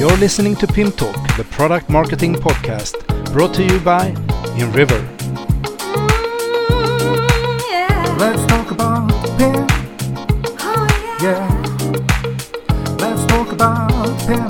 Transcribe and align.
You're 0.00 0.16
listening 0.16 0.56
to 0.56 0.66
PIM 0.66 0.92
Talk, 0.92 1.14
the 1.36 1.44
product 1.50 1.90
marketing 1.90 2.34
podcast, 2.34 2.96
brought 3.34 3.52
to 3.52 3.62
you 3.62 3.78
by 3.80 4.12
InRiver. 4.56 4.98
Let's 8.18 8.46
talk 8.46 8.70
about 8.70 9.10
PIM. 9.36 9.66
Yeah. 11.20 11.44
Let's 12.98 13.26
talk 13.26 13.52
about 13.52 14.18
PIM. 14.20 14.46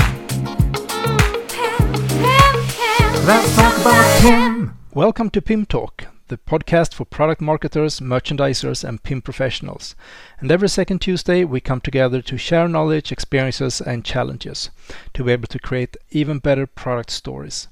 Let's 3.26 3.56
talk 3.56 3.76
about 3.80 4.20
PIM. 4.22 4.76
Welcome 4.94 5.30
to 5.30 5.42
PIM 5.42 5.66
Talk, 5.66 6.06
the 6.30 6.38
podcast 6.38 6.94
for 6.94 7.04
product 7.04 7.40
marketers, 7.40 7.98
merchandisers, 7.98 8.84
and 8.84 9.02
PIM 9.02 9.20
professionals. 9.20 9.96
And 10.38 10.52
every 10.52 10.68
second 10.68 11.00
Tuesday, 11.00 11.42
we 11.44 11.60
come 11.60 11.80
together 11.80 12.22
to 12.22 12.38
share 12.38 12.68
knowledge, 12.68 13.10
experiences, 13.10 13.80
and 13.80 14.04
challenges 14.04 14.70
to 15.14 15.24
be 15.24 15.32
able 15.32 15.48
to 15.48 15.58
create 15.58 15.96
even 16.10 16.38
better 16.38 16.68
product 16.68 17.10
stories. 17.10 17.66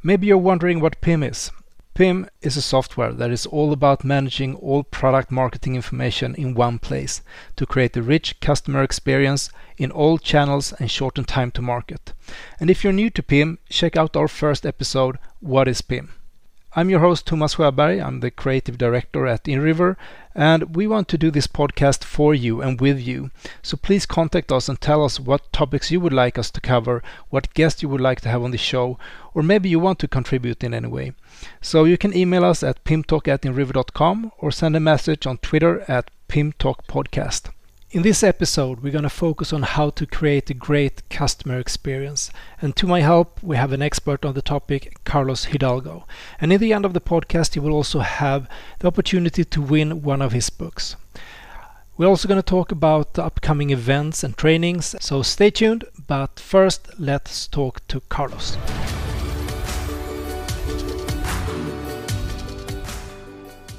Maybe 0.00 0.28
you're 0.28 0.38
wondering 0.38 0.78
what 0.78 1.00
PIM 1.00 1.24
is. 1.24 1.50
PIM 1.94 2.28
is 2.40 2.56
a 2.56 2.62
software 2.62 3.12
that 3.12 3.32
is 3.32 3.46
all 3.46 3.72
about 3.72 4.04
managing 4.04 4.54
all 4.54 4.84
product 4.84 5.32
marketing 5.32 5.74
information 5.74 6.36
in 6.36 6.54
one 6.54 6.78
place 6.78 7.20
to 7.56 7.66
create 7.66 7.96
a 7.96 8.02
rich 8.02 8.38
customer 8.38 8.84
experience 8.84 9.50
in 9.76 9.90
all 9.90 10.18
channels 10.18 10.72
and 10.74 10.88
shorten 10.88 11.24
time 11.24 11.50
to 11.50 11.60
market. 11.60 12.12
And 12.60 12.70
if 12.70 12.84
you're 12.84 12.92
new 12.92 13.10
to 13.10 13.22
PIM, 13.24 13.58
check 13.68 13.96
out 13.96 14.14
our 14.14 14.28
first 14.28 14.64
episode, 14.64 15.18
What 15.40 15.66
is 15.66 15.82
PIM? 15.82 16.17
I'm 16.76 16.90
your 16.90 17.00
host, 17.00 17.26
Thomas 17.26 17.54
Sjöberg. 17.54 18.04
I'm 18.04 18.20
the 18.20 18.30
creative 18.30 18.76
director 18.76 19.26
at 19.26 19.44
InRiver, 19.44 19.96
and 20.34 20.76
we 20.76 20.86
want 20.86 21.08
to 21.08 21.16
do 21.16 21.30
this 21.30 21.46
podcast 21.46 22.04
for 22.04 22.34
you 22.34 22.60
and 22.60 22.78
with 22.78 23.00
you. 23.00 23.30
So 23.62 23.78
please 23.78 24.04
contact 24.04 24.52
us 24.52 24.68
and 24.68 24.78
tell 24.78 25.02
us 25.02 25.18
what 25.18 25.50
topics 25.50 25.90
you 25.90 25.98
would 25.98 26.12
like 26.12 26.38
us 26.38 26.50
to 26.50 26.60
cover, 26.60 27.02
what 27.30 27.54
guests 27.54 27.82
you 27.82 27.88
would 27.88 28.02
like 28.02 28.20
to 28.20 28.28
have 28.28 28.42
on 28.42 28.50
the 28.50 28.58
show, 28.58 28.98
or 29.32 29.42
maybe 29.42 29.70
you 29.70 29.80
want 29.80 29.98
to 30.00 30.08
contribute 30.08 30.62
in 30.62 30.74
any 30.74 30.88
way. 30.88 31.14
So 31.62 31.84
you 31.84 31.96
can 31.96 32.14
email 32.14 32.44
us 32.44 32.62
at 32.62 32.84
pimtalk 32.84 33.28
at 33.28 33.42
inriver.com 33.42 34.32
or 34.36 34.50
send 34.50 34.76
a 34.76 34.80
message 34.80 35.26
on 35.26 35.38
Twitter 35.38 35.90
at 35.90 36.10
pimtalkpodcast. 36.28 37.48
In 37.90 38.02
this 38.02 38.22
episode, 38.22 38.80
we're 38.80 38.92
going 38.92 39.04
to 39.04 39.08
focus 39.08 39.50
on 39.50 39.62
how 39.62 39.88
to 39.88 40.04
create 40.04 40.50
a 40.50 40.54
great 40.54 41.08
customer 41.08 41.58
experience. 41.58 42.30
And 42.60 42.76
to 42.76 42.86
my 42.86 43.00
help, 43.00 43.42
we 43.42 43.56
have 43.56 43.72
an 43.72 43.80
expert 43.80 44.26
on 44.26 44.34
the 44.34 44.42
topic, 44.42 44.98
Carlos 45.04 45.46
Hidalgo. 45.46 46.06
And 46.38 46.52
in 46.52 46.60
the 46.60 46.74
end 46.74 46.84
of 46.84 46.92
the 46.92 47.00
podcast, 47.00 47.56
you 47.56 47.62
will 47.62 47.72
also 47.72 48.00
have 48.00 48.46
the 48.80 48.88
opportunity 48.88 49.42
to 49.42 49.62
win 49.62 50.02
one 50.02 50.20
of 50.20 50.32
his 50.32 50.50
books. 50.50 50.96
We're 51.96 52.08
also 52.08 52.28
going 52.28 52.42
to 52.42 52.42
talk 52.42 52.70
about 52.72 53.14
the 53.14 53.24
upcoming 53.24 53.70
events 53.70 54.22
and 54.22 54.36
trainings, 54.36 54.94
so 55.00 55.22
stay 55.22 55.48
tuned. 55.48 55.84
But 56.06 56.38
first, 56.38 56.90
let's 56.98 57.46
talk 57.46 57.88
to 57.88 58.00
Carlos. 58.10 58.58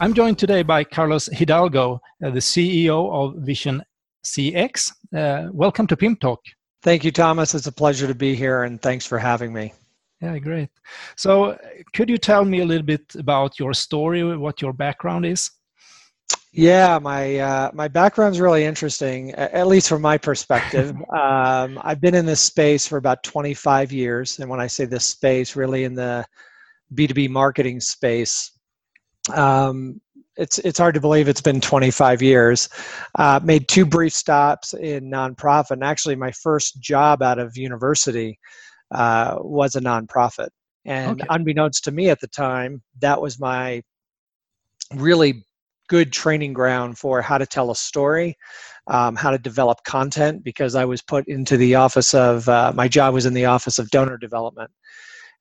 I'm 0.02 0.14
joined 0.14 0.40
today 0.40 0.64
by 0.64 0.86
Carlos 0.86 1.28
Hidalgo, 1.28 2.02
uh, 2.23 2.30
the 2.30 2.40
CEO 2.40 3.12
of 3.12 3.36
Visum 3.44 3.82
CX. 4.23 4.92
Uh, 5.16 5.50
welcome 5.52 5.88
to 5.88 5.98
PIM 5.98 6.17
Talk. 6.17 6.42
Thank 6.81 7.03
you, 7.03 7.12
Thomas. 7.12 7.56
It's 7.56 7.67
a 7.67 7.72
pleasure 7.72 8.08
to 8.08 8.16
be 8.16 8.36
here, 8.36 8.64
and 8.64 8.81
thanks 8.81 9.06
for 9.06 9.17
having 9.17 9.52
me. 9.52 9.73
Yeah, 10.22 10.38
great. 10.39 10.70
So, 11.16 11.58
could 11.94 12.09
you 12.09 12.17
tell 12.17 12.44
me 12.44 12.59
a 12.59 12.66
little 12.66 12.86
bit 12.86 13.16
about 13.16 13.59
your 13.59 13.73
story, 13.73 14.38
what 14.38 14.61
your 14.61 14.73
background 14.73 15.26
is? 15.26 15.50
Yeah, 16.52 17.00
my 17.00 17.38
uh, 17.38 17.72
my 17.73 17.88
background's 17.88 18.39
really 18.39 18.66
interesting, 18.66 19.31
at 19.34 19.67
least 19.67 19.88
from 19.88 20.02
my 20.02 20.17
perspective. 20.17 20.95
um, 21.17 21.80
I've 21.83 22.02
been 22.02 22.16
in 22.16 22.26
this 22.26 22.42
space 22.42 22.88
for 22.88 22.98
about 22.98 23.23
25 23.23 23.92
years, 23.92 24.39
and 24.39 24.50
when 24.50 24.59
I 24.59 24.67
say 24.67 24.86
this 24.86 25.06
space, 25.06 25.56
really 25.56 25.83
in 25.83 25.94
the 25.94 26.26
B2B 26.94 27.30
marketing 27.30 27.80
space. 27.80 28.52
Um, 29.33 30.02
it's 30.40 30.58
it's 30.59 30.80
hard 30.80 30.95
to 30.95 31.02
believe 31.02 31.27
it's 31.27 31.42
been 31.42 31.61
25 31.61 32.22
years. 32.22 32.70
Uh, 33.16 33.39
made 33.44 33.67
two 33.67 33.86
brief 33.86 34.14
stops 34.14 34.73
in 34.73 35.10
nonprofit. 35.11 35.72
And 35.72 35.83
actually, 35.83 36.16
my 36.16 36.32
first 36.32 36.80
job 36.80 37.22
out 37.22 37.39
of 37.39 37.58
university 37.58 38.39
uh, 38.92 39.36
was 39.39 39.76
a 39.76 39.82
nonprofit. 39.82 40.50
And 40.86 41.22
Okay. 41.22 41.27
unbeknownst 41.30 41.83
to 41.83 41.92
me 41.92 42.10
at 42.10 42.22
the 42.22 42.27
time, 42.27 42.82
that 43.00 43.22
was 43.22 43.39
my 43.39 43.83
really 44.95 45.45
good 45.89 46.14
training 46.14 46.54
ground 46.54 46.98
for 46.98 47.21
how 47.21 47.38
to 47.38 47.45
tell 47.45 47.71
a 47.71 47.76
story, 47.76 48.38
um, 48.88 49.16
how 49.16 49.32
to 49.32 49.38
develop 49.38 49.83
content, 49.83 50.44
because 50.44 50.76
I 50.76 50.86
was 50.86 51.02
put 51.02 51.27
into 51.27 51.58
the 51.58 51.76
office 51.76 52.14
of 52.14 52.48
uh, 52.48 52.71
my 52.73 52.88
job 52.88 53.14
was 53.14 53.26
in 53.26 53.33
the 53.33 53.45
office 53.45 53.77
of 53.77 53.89
donor 53.89 54.17
development. 54.17 54.71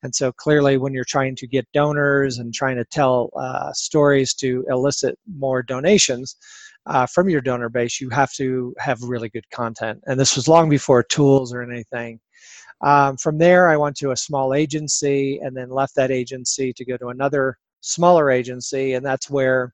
And 0.03 0.13
so 0.15 0.31
clearly, 0.31 0.77
when 0.77 0.93
you're 0.93 1.03
trying 1.03 1.35
to 1.37 1.47
get 1.47 1.67
donors 1.73 2.37
and 2.37 2.53
trying 2.53 2.77
to 2.77 2.85
tell 2.85 3.29
uh, 3.35 3.71
stories 3.73 4.33
to 4.35 4.65
elicit 4.69 5.17
more 5.37 5.61
donations 5.61 6.37
uh, 6.85 7.05
from 7.05 7.29
your 7.29 7.41
donor 7.41 7.69
base, 7.69 7.99
you 7.99 8.09
have 8.09 8.31
to 8.33 8.73
have 8.79 9.01
really 9.01 9.29
good 9.29 9.49
content. 9.51 10.01
And 10.05 10.19
this 10.19 10.35
was 10.35 10.47
long 10.47 10.69
before 10.69 11.03
tools 11.03 11.53
or 11.53 11.61
anything. 11.61 12.19
Um, 12.81 13.17
from 13.17 13.37
there, 13.37 13.67
I 13.67 13.75
went 13.75 13.97
to 13.97 14.11
a 14.11 14.17
small 14.17 14.53
agency 14.53 15.39
and 15.39 15.55
then 15.55 15.69
left 15.69 15.95
that 15.95 16.11
agency 16.11 16.71
to 16.73 16.85
go 16.85 16.95
to 16.97 17.09
another 17.09 17.57
smaller 17.81 18.31
agency. 18.31 18.93
And 18.93 19.05
that's 19.05 19.29
where 19.29 19.73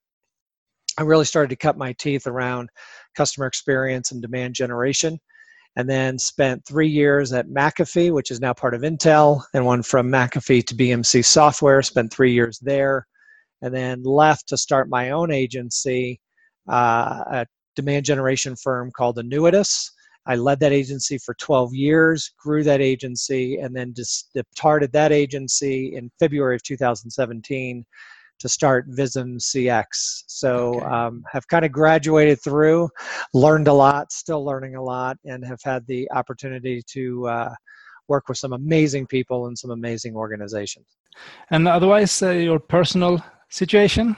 I 0.98 1.04
really 1.04 1.26
started 1.26 1.50
to 1.50 1.56
cut 1.56 1.78
my 1.78 1.94
teeth 1.94 2.26
around 2.26 2.70
customer 3.16 3.46
experience 3.46 4.12
and 4.12 4.22
demand 4.22 4.56
generation 4.56 5.20
and 5.76 5.90
then 5.90 6.18
spent 6.18 6.66
three 6.66 6.88
years 6.88 7.34
at 7.34 7.48
McAfee, 7.50 8.14
which 8.14 8.32
is 8.32 8.40
now 8.40 8.54
part 8.54 8.74
of 8.74 8.82
Intel, 8.82 9.44
and 9.54 9.66
one 9.66 9.84
from 9.84 10.10
McAfee 10.10 10.66
to 10.68 10.76
BMC 10.76 11.26
Software, 11.26 11.82
spent 11.82 12.14
three 12.14 12.34
years 12.34 12.60
there, 12.60 13.06
and 13.62 13.74
then 13.74 14.04
left 14.04 14.48
to 14.50 14.58
start 14.58 14.90
my 14.90 15.12
own 15.12 15.32
agency, 15.32 16.20
uh, 16.70 17.24
a 17.28 17.48
demand 17.76 18.06
generation 18.06 18.56
firm 18.56 18.90
called 18.96 19.18
Annuitas. 19.18 19.92
I 20.28 20.36
led 20.36 20.60
that 20.62 20.72
agency 20.72 21.20
for 21.20 21.36
12 21.36 21.74
years, 21.76 22.32
grew 22.40 22.64
that 22.64 22.82
agency, 22.82 23.58
and 23.58 23.76
then 23.76 23.94
just 23.94 24.30
departed 24.34 24.92
that 24.94 25.12
agency 25.12 25.96
in 25.96 26.10
February 26.20 26.56
of 26.56 26.64
2017 26.64 27.86
to 28.40 28.50
start 28.50 28.90
Visum 28.90 29.38
CX. 29.40 30.24
So 30.28 30.82
Okay. 30.84 30.94
um, 30.94 31.24
have 31.32 31.48
kind 31.48 31.66
of 31.66 31.72
graduated 31.72 32.42
through, 32.44 32.90
learned 33.34 33.68
a 33.68 33.74
lot, 33.74 34.12
still 34.12 34.44
learning 34.44 34.76
a 34.76 34.84
lot, 34.84 35.18
and 35.26 35.46
have 35.46 35.60
had 35.64 35.86
the 35.88 36.10
opportunity 36.12 36.82
to 36.88 37.28
uh, 37.28 37.54
work 38.08 38.28
with 38.28 38.38
some 38.38 38.54
amazing 38.54 39.08
people 39.08 39.48
and 39.48 39.58
some 39.58 39.72
amazing 39.72 40.16
organizations. 40.16 40.86
And 41.50 41.68
otherwise, 41.68 42.22
uh, 42.22 42.32
your 42.32 42.60
personal 42.60 43.24
situation? 43.50 44.16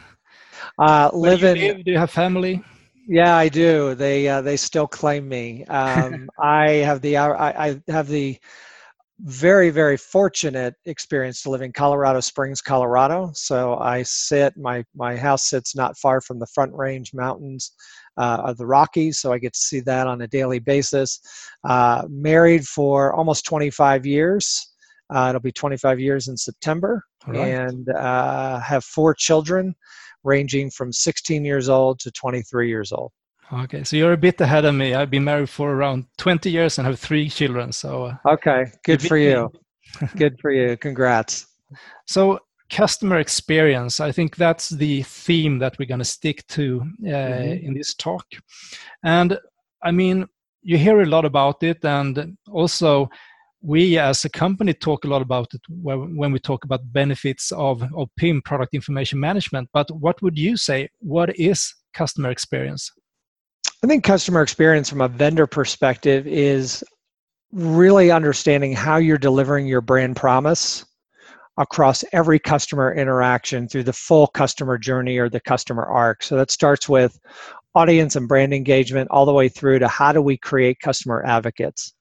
Uh, 0.79 1.09
do 1.11 1.17
live 1.17 1.43
you 1.43 1.47
in, 1.47 1.57
live? 1.57 1.85
Do 1.85 1.91
you 1.91 1.97
have 1.97 2.11
family? 2.11 2.63
yeah, 3.07 3.35
I 3.35 3.47
do. 3.49 3.95
They 3.95 4.27
uh, 4.27 4.41
they 4.41 4.57
still 4.57 4.87
claim 4.87 5.27
me. 5.27 5.65
Um, 5.65 6.29
I 6.39 6.71
have 6.87 7.01
the 7.01 7.17
I, 7.17 7.67
I 7.67 7.81
have 7.87 8.07
the 8.07 8.37
very 9.21 9.71
very 9.71 9.97
fortunate 9.97 10.75
experience 10.85 11.41
to 11.41 11.49
live 11.49 11.61
in 11.61 11.73
Colorado 11.73 12.19
Springs, 12.19 12.61
Colorado. 12.61 13.31
So 13.33 13.77
I 13.77 14.03
sit 14.03 14.55
my 14.57 14.83
my 14.95 15.15
house 15.17 15.49
sits 15.49 15.75
not 15.75 15.97
far 15.97 16.21
from 16.21 16.39
the 16.39 16.47
Front 16.47 16.73
Range 16.73 17.11
Mountains 17.13 17.71
uh, 18.17 18.41
of 18.45 18.57
the 18.57 18.65
Rockies, 18.65 19.19
so 19.19 19.33
I 19.33 19.39
get 19.39 19.53
to 19.53 19.59
see 19.59 19.79
that 19.81 20.07
on 20.07 20.21
a 20.21 20.27
daily 20.27 20.59
basis. 20.59 21.19
Uh, 21.63 22.03
married 22.09 22.65
for 22.65 23.13
almost 23.13 23.45
25 23.45 24.05
years. 24.05 24.73
Uh, 25.13 25.27
it'll 25.29 25.41
be 25.41 25.51
25 25.51 25.99
years 25.99 26.27
in 26.27 26.35
September, 26.35 27.01
right. 27.27 27.37
and 27.37 27.89
uh, 27.89 28.59
have 28.59 28.83
four 28.83 29.13
children, 29.13 29.73
ranging 30.23 30.69
from 30.69 30.91
16 30.91 31.45
years 31.45 31.69
old 31.69 31.99
to 31.99 32.11
23 32.11 32.67
years 32.67 32.91
old. 32.91 33.11
Okay, 33.51 33.83
so 33.83 33.95
you're 33.95 34.13
a 34.13 34.17
bit 34.17 34.41
ahead 34.41 34.65
of 34.65 34.75
me. 34.75 34.93
I've 34.93 35.09
been 35.09 35.23
married 35.23 35.49
for 35.49 35.71
around 35.71 36.05
20 36.17 36.51
years 36.51 36.77
and 36.77 36.85
have 36.87 36.99
three 36.99 37.29
children. 37.29 37.71
So, 37.71 38.05
uh, 38.05 38.15
Okay, 38.33 38.65
good 38.83 39.01
for 39.01 39.17
you. 39.17 39.49
good 40.17 40.37
for 40.41 40.51
you. 40.51 40.75
Congrats. 40.77 41.47
so 42.05 42.39
customer 42.69 43.17
experience. 43.19 44.01
I 44.01 44.11
think 44.11 44.35
that's 44.35 44.67
the 44.69 45.01
theme 45.03 45.59
that 45.59 45.79
we're 45.79 45.85
going 45.87 45.99
to 45.99 46.05
stick 46.05 46.45
to 46.47 46.81
uh, 47.05 47.09
Mhm. 47.09 47.63
in 47.63 47.73
this 47.73 47.93
talk. 47.95 48.25
And 49.03 49.39
I 49.81 49.91
mean, 49.91 50.25
you 50.63 50.77
hear 50.77 51.01
a 51.01 51.05
lot 51.05 51.23
about 51.23 51.63
it, 51.63 51.85
and 51.85 52.37
also 52.51 53.09
we 53.61 53.97
as 53.97 54.25
a 54.25 54.29
company 54.29 54.73
talk 54.73 55.05
a 55.05 55.07
lot 55.07 55.21
about 55.21 55.53
it 55.53 55.61
when 55.69 56.17
when 56.17 56.31
we 56.33 56.39
talk 56.39 56.65
about 56.65 56.91
benefits 56.91 57.51
of, 57.53 57.81
of 57.95 58.09
PIM 58.17 58.41
product 58.41 58.73
information 58.73 59.19
management. 59.19 59.69
But 59.71 59.89
what 59.91 60.21
would 60.21 60.37
you 60.37 60.57
say? 60.57 60.89
What 60.99 61.29
is 61.39 61.73
customer 61.93 62.29
experience? 62.31 62.91
I 63.83 63.87
think 63.87 64.03
customer 64.03 64.41
experience 64.41 64.89
from 64.89 65.01
a 65.01 65.07
vendor 65.07 65.45
perspective 65.45 66.25
is 66.25 66.83
really 67.51 68.09
understanding 68.09 68.73
how 68.73 68.97
you're 68.97 69.19
delivering 69.19 69.67
your 69.67 69.81
brand 69.81 70.15
promise 70.15 70.83
across 71.57 72.03
every 72.11 72.39
customer 72.39 72.93
interaction 72.93 73.67
through 73.67 73.83
the 73.83 73.93
full 73.93 74.27
customer 74.27 74.79
journey 74.79 75.19
or 75.19 75.29
the 75.29 75.39
customer 75.39 75.85
arc. 75.85 76.23
So 76.23 76.35
that 76.37 76.49
starts 76.49 76.89
with 76.89 77.19
audience 77.75 78.15
and 78.15 78.27
brand 78.27 78.51
engagement 78.51 79.09
all 79.11 79.27
the 79.27 79.33
way 79.33 79.47
through 79.47 79.77
to 79.79 79.87
how 79.87 80.11
do 80.11 80.23
we 80.23 80.37
create 80.37 80.79
customer 80.79 81.23
advocates. 81.25 81.93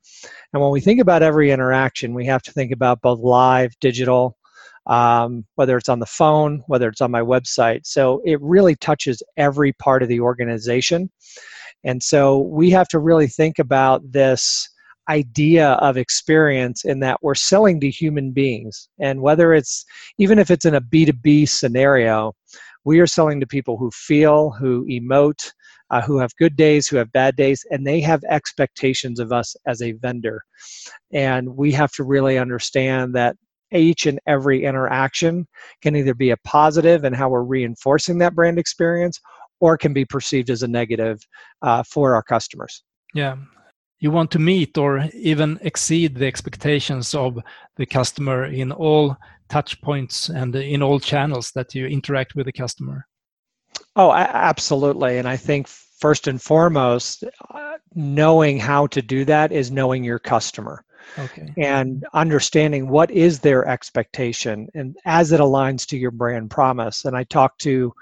And 0.55 0.63
when 0.63 0.73
we 0.73 0.81
think 0.81 0.99
about 0.99 1.23
every 1.23 1.51
interaction, 1.51 2.15
we 2.15 2.25
have 2.25 2.43
to 2.45 2.53
think 2.53 2.73
about 2.73 3.03
both 3.03 3.21
live, 3.21 3.79
digital, 3.81 4.39
um, 4.87 5.45
whether 5.57 5.77
it's 5.77 5.91
on 5.91 5.99
the 5.99 6.07
phone, 6.07 6.63
whether 6.69 6.89
it's 6.89 7.03
on 7.03 7.11
my 7.11 7.21
website. 7.21 7.81
So 7.85 8.23
it 8.25 8.41
really 8.41 8.77
touches 8.77 9.23
every 9.37 9.75
part 9.75 10.03
of 10.03 10.09
the 10.09 10.21
organization. 10.21 11.11
And 11.85 12.03
so 12.03 12.39
we 12.39 12.71
have 12.71 12.89
to 12.89 12.99
really 12.99 13.27
think 13.27 13.59
about 13.59 14.03
this 14.11 14.69
idea 15.09 15.73
of 15.75 15.97
experience 15.97 16.85
in 16.85 17.01
that 17.01 17.23
we're 17.23 17.35
selling 17.35 17.81
to 17.81 17.91
human 17.91 18.33
beings. 18.33 18.89
And 18.99 19.23
whether 19.23 19.55
it's, 19.55 19.85
even 20.19 20.39
if 20.39 20.51
it's 20.51 20.65
in 20.65 20.75
a 20.75 20.81
B2B 20.81 21.49
scenario, 21.49 22.33
we 22.85 23.01
are 23.01 23.07
selling 23.07 23.41
to 23.41 23.47
people 23.47 23.77
who 23.77 23.91
feel, 23.93 24.51
who 24.51 24.85
emote, 24.87 25.53
uh, 25.91 26.03
who 26.03 26.19
have 26.19 26.35
good 26.37 26.57
days, 26.57 26.89
who 26.89 26.97
have 26.97 27.13
bad 27.13 27.37
days, 27.37 27.65
and 27.71 27.87
they 27.87 28.01
have 28.01 28.23
expectations 28.29 29.21
of 29.21 29.33
us 29.33 29.55
as 29.67 29.83
a 29.83 29.93
vendor. 29.93 30.43
And 31.13 31.57
we 31.57 31.73
have 31.73 31.93
to 31.93 32.05
really 32.05 32.39
understand 32.39 33.15
that 33.15 33.37
each 33.73 34.07
and 34.07 34.21
every 34.27 34.65
interaction 34.65 35.47
can 35.83 35.97
either 35.97 36.15
be 36.15 36.31
a 36.31 36.37
and 36.47 37.17
how 37.17 37.29
we're 37.29 37.43
reinforcing 37.43 38.19
that 38.19 38.35
brand 38.35 38.59
experience 38.59 39.21
or 39.61 39.77
can 39.77 39.93
be 39.93 40.05
perceived 40.05 40.51
as 40.51 40.63
a 40.63 40.69
negative 40.69 41.21
uh, 41.63 41.83
for 41.83 42.15
our 42.15 42.23
customers. 42.23 42.83
Yeah. 43.15 43.37
You 43.99 44.11
want 44.11 44.31
to 44.33 44.39
meet 44.39 44.77
or 44.77 45.09
even 45.15 45.59
exceed 45.63 46.15
the 46.15 46.27
expectations 46.27 47.15
of 47.15 47.39
the 47.77 47.87
customer 47.87 48.45
in 48.45 48.71
all 48.73 49.17
touch 49.49 49.81
points 49.81 50.29
and 50.29 50.55
in 50.55 50.83
all 50.83 51.01
channels 51.01 51.51
that 51.55 51.75
you 51.75 51.87
interact 51.87 52.35
with 52.35 52.47
the 52.47 52.53
customer. 52.53 53.07
Oh, 53.95 54.13
absolutely. 54.13 55.19
And 55.19 55.27
I 55.27 55.37
think 55.37 55.67
first 55.67 56.29
and 56.29 56.41
foremost, 56.41 57.25
uh, 57.51 57.79
knowing 57.95 58.59
how 58.59 58.87
to 58.89 59.01
do 59.01 59.25
that 59.25 59.53
is 59.53 59.71
knowing 59.71 60.05
your 60.05 60.19
customer. 60.19 60.85
Okay. 61.19 61.53
And 61.57 62.05
understanding 62.13 62.89
what 62.89 63.11
is 63.11 63.41
their 63.41 63.67
expectation 63.67 64.69
and 64.75 64.97
as 65.05 65.33
it 65.33 65.41
aligns 65.41 65.87
to 65.89 65.97
your 65.97 66.11
brand 66.11 66.51
promise. 66.51 67.05
And 67.05 67.17
I 67.17 67.25
talk 67.25 67.57
to 67.59 67.93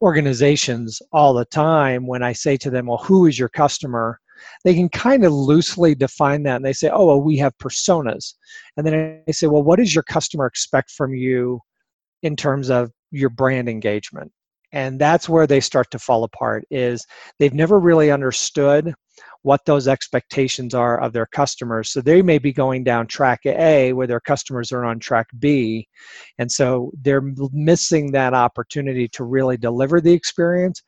organizations 0.00 1.00
all 1.12 1.34
the 1.34 1.44
time 1.46 2.06
when 2.06 2.22
I 2.22 2.32
say 2.32 2.56
to 2.58 2.70
them, 2.70 2.86
Well, 2.86 2.98
who 2.98 3.26
is 3.26 3.38
your 3.38 3.48
customer? 3.48 4.20
They 4.64 4.74
can 4.74 4.88
kind 4.88 5.24
of 5.24 5.32
loosely 5.32 5.94
define 5.94 6.42
that 6.44 6.56
and 6.56 6.64
they 6.64 6.72
say, 6.72 6.90
Oh, 6.90 7.06
well, 7.06 7.22
we 7.22 7.36
have 7.38 7.56
personas. 7.58 8.34
And 8.76 8.86
then 8.86 9.22
I 9.26 9.30
say, 9.32 9.46
Well, 9.46 9.62
what 9.62 9.78
does 9.78 9.94
your 9.94 10.04
customer 10.04 10.46
expect 10.46 10.90
from 10.90 11.14
you 11.14 11.60
in 12.22 12.36
terms 12.36 12.70
of 12.70 12.90
your 13.10 13.30
brand 13.30 13.68
engagement? 13.68 14.32
and 14.72 14.98
that's 14.98 15.28
where 15.28 15.46
they 15.46 15.60
start 15.60 15.90
to 15.90 15.98
fall 15.98 16.24
apart 16.24 16.64
is 16.70 17.06
they've 17.38 17.54
never 17.54 17.78
really 17.78 18.10
understood 18.10 18.94
what 19.42 19.64
those 19.66 19.88
expectations 19.88 20.74
are 20.74 21.00
of 21.00 21.12
their 21.12 21.26
customers. 21.26 21.90
So 21.90 22.00
they 22.00 22.22
may 22.22 22.38
be 22.38 22.52
going 22.52 22.84
down 22.84 23.06
track 23.06 23.40
a 23.44 23.92
where 23.92 24.06
their 24.06 24.20
customers 24.20 24.72
are 24.72 24.84
on 24.84 24.98
track 24.98 25.26
b. 25.38 25.88
And 26.38 26.50
so 26.50 26.92
they're 27.02 27.32
missing 27.52 28.12
that 28.12 28.34
opportunity 28.34 29.08
to 29.08 29.24
really 29.24 29.56
deliver 29.56 30.00
the 30.00 30.12
experience 30.12 30.82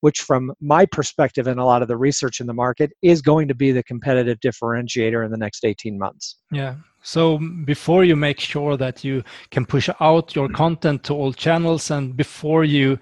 which 0.00 0.20
from 0.20 0.52
my 0.60 0.84
perspective 0.84 1.46
and 1.46 1.60
a 1.60 1.64
lot 1.64 1.80
of 1.80 1.86
the 1.86 1.96
research 1.96 2.40
in 2.40 2.48
the 2.48 2.52
market 2.52 2.90
is 3.02 3.22
going 3.22 3.46
to 3.46 3.54
be 3.54 3.70
the 3.70 3.84
competitive 3.84 4.36
differentiator 4.40 5.24
in 5.24 5.30
the 5.30 5.36
next 5.36 5.64
18 5.64 5.96
months. 5.96 6.38
Yeah 6.50 6.74
so 7.02 7.38
before 7.64 8.04
you 8.04 8.16
make 8.16 8.40
sure 8.40 8.76
that 8.76 9.04
you 9.04 9.22
can 9.50 9.66
push 9.66 9.88
out 10.00 10.34
your 10.34 10.48
content 10.48 11.02
to 11.04 11.14
all 11.14 11.32
channels 11.32 11.90
and 11.90 12.16
before 12.16 12.64
you 12.64 12.98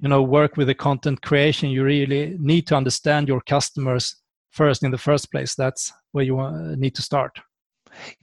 you 0.00 0.08
know 0.08 0.22
work 0.22 0.56
with 0.56 0.66
the 0.66 0.74
content 0.74 1.22
creation 1.22 1.70
you 1.70 1.84
really 1.84 2.36
need 2.38 2.66
to 2.66 2.74
understand 2.74 3.28
your 3.28 3.40
customers 3.40 4.16
first 4.54 4.84
in 4.84 4.90
the 4.90 4.98
first 4.98 5.30
place. 5.30 5.54
That's 5.54 5.92
where 6.12 6.24
you 6.24 6.36
need 6.76 6.94
to 6.94 7.02
start. 7.02 7.38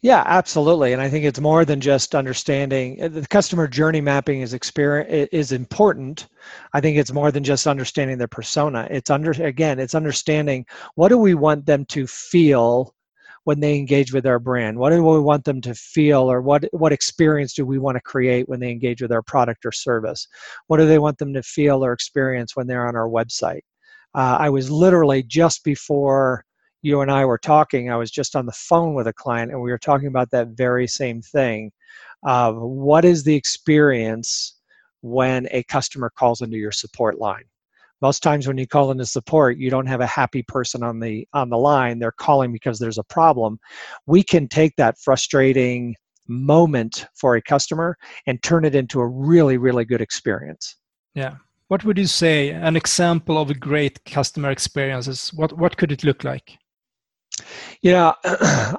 Yeah 0.02 0.24
absolutely. 0.26 0.92
And 0.92 1.02
i 1.02 1.10
think 1.10 1.24
it's 1.24 1.40
more 1.40 1.64
than 1.64 1.80
just 1.80 2.14
understanding 2.14 3.02
uh, 3.02 3.08
the 3.08 3.26
customer 3.28 3.68
journey 3.70 4.02
mapping 4.02 4.42
is 4.42 4.54
experience 4.54 5.30
is 5.32 5.52
important. 5.54 6.28
I 6.74 6.82
think 6.82 6.98
it's 6.98 7.14
more 7.14 7.32
than 7.32 7.44
just 7.44 7.68
understanding 7.68 8.18
their 8.18 8.28
persona. 8.28 8.88
It's 8.92 9.10
under 9.10 9.32
again 9.32 9.80
it's 9.80 9.96
understanding 9.96 10.66
what 10.96 11.10
do 11.10 11.18
we 11.18 11.36
want 11.36 11.66
them 11.66 11.86
to 11.86 12.06
feel 12.06 12.94
when 13.44 13.60
they 13.60 13.76
engage 13.76 14.14
with 14.14 14.26
our 14.26 14.40
brand? 14.40 14.78
What 14.78 14.92
do 14.92 15.04
we 15.04 15.20
want 15.20 15.46
them 15.46 15.62
to 15.62 15.74
feel, 15.74 16.32
or 16.32 16.42
what 16.42 16.66
what 16.72 16.92
experience 16.92 17.54
do 17.54 17.66
we 17.66 17.80
want 17.80 17.96
to 17.96 18.02
create 18.02 18.48
when 18.48 18.60
they 18.60 18.72
engage 18.72 19.02
with 19.02 19.12
our 19.12 19.22
product 19.24 19.66
or 19.66 19.72
service? 19.72 20.28
What 20.68 20.78
do 20.78 20.86
they 20.86 21.00
want 21.00 21.18
them 21.18 21.34
to 21.34 21.44
feel 21.44 21.84
or 21.84 21.94
experience 21.94 22.56
when 22.56 22.68
they're 22.68 22.88
on 22.88 22.96
our 22.96 23.10
website? 23.10 23.62
Uh, 24.14 24.38
I 24.40 24.50
was 24.50 24.70
literally 24.70 25.24
just 25.24 25.64
before 25.64 26.46
you 26.82 27.02
and 27.02 27.12
I 27.12 27.26
were 27.26 27.38
talking, 27.38 27.92
I 27.92 27.96
was 27.96 28.12
just 28.12 28.36
on 28.36 28.46
the 28.46 28.52
phone 28.52 28.94
with 28.94 29.08
a 29.08 29.14
client, 29.14 29.52
and 29.52 29.62
we 29.62 29.72
were 29.72 29.78
talking 29.78 30.08
about 30.08 30.32
that 30.32 30.50
very 30.50 30.88
same 30.88 31.22
thing. 31.22 31.72
Of 32.24 32.56
what 32.58 33.06
is 33.06 33.24
the 33.24 33.36
experience 33.36 34.60
when 35.02 35.48
a 35.52 35.64
customer 35.64 36.12
calls 36.16 36.42
into 36.42 36.58
your 36.58 36.72
support 36.72 37.20
line? 37.20 37.46
Most 38.02 38.22
times 38.24 38.48
when 38.48 38.58
you 38.58 38.68
call 38.68 38.92
into 38.92 39.06
support 39.06 39.58
you 39.58 39.70
don't 39.70 39.88
have 39.88 40.02
a 40.02 40.08
happy 40.08 40.44
person 40.44 40.84
on 40.84 41.00
the 41.00 41.28
on 41.34 41.50
the 41.50 41.58
line. 41.58 42.00
They're 42.00 42.12
calling 42.12 42.52
because 42.52 42.80
there's 42.80 42.98
a 42.98 43.04
problem. 43.04 43.60
We 44.06 44.24
can 44.24 44.48
take 44.48 44.76
that 44.78 44.98
frustrating 45.00 45.96
moment 46.28 47.08
for 47.16 47.36
a 47.36 47.42
customer 47.42 47.98
and 48.28 48.42
turn 48.42 48.66
it 48.66 48.76
into 48.76 49.00
a 49.00 49.08
really 49.08 49.58
really 49.58 49.86
good 49.86 50.02
experience. 50.02 50.76
Yeah. 51.16 51.36
What 51.68 51.86
would 51.86 51.98
you 51.98 52.08
say 52.08 52.50
an 52.50 52.76
example 52.76 53.38
of 53.38 53.50
a 53.50 53.54
great 53.54 54.04
customer 54.06 54.52
experience 54.52 55.08
is? 55.08 55.30
What 55.34 55.58
what 55.58 55.78
could 55.78 55.92
it 55.92 56.04
look 56.04 56.24
like 56.24 56.58
you 57.82 57.92
know, 57.92 58.14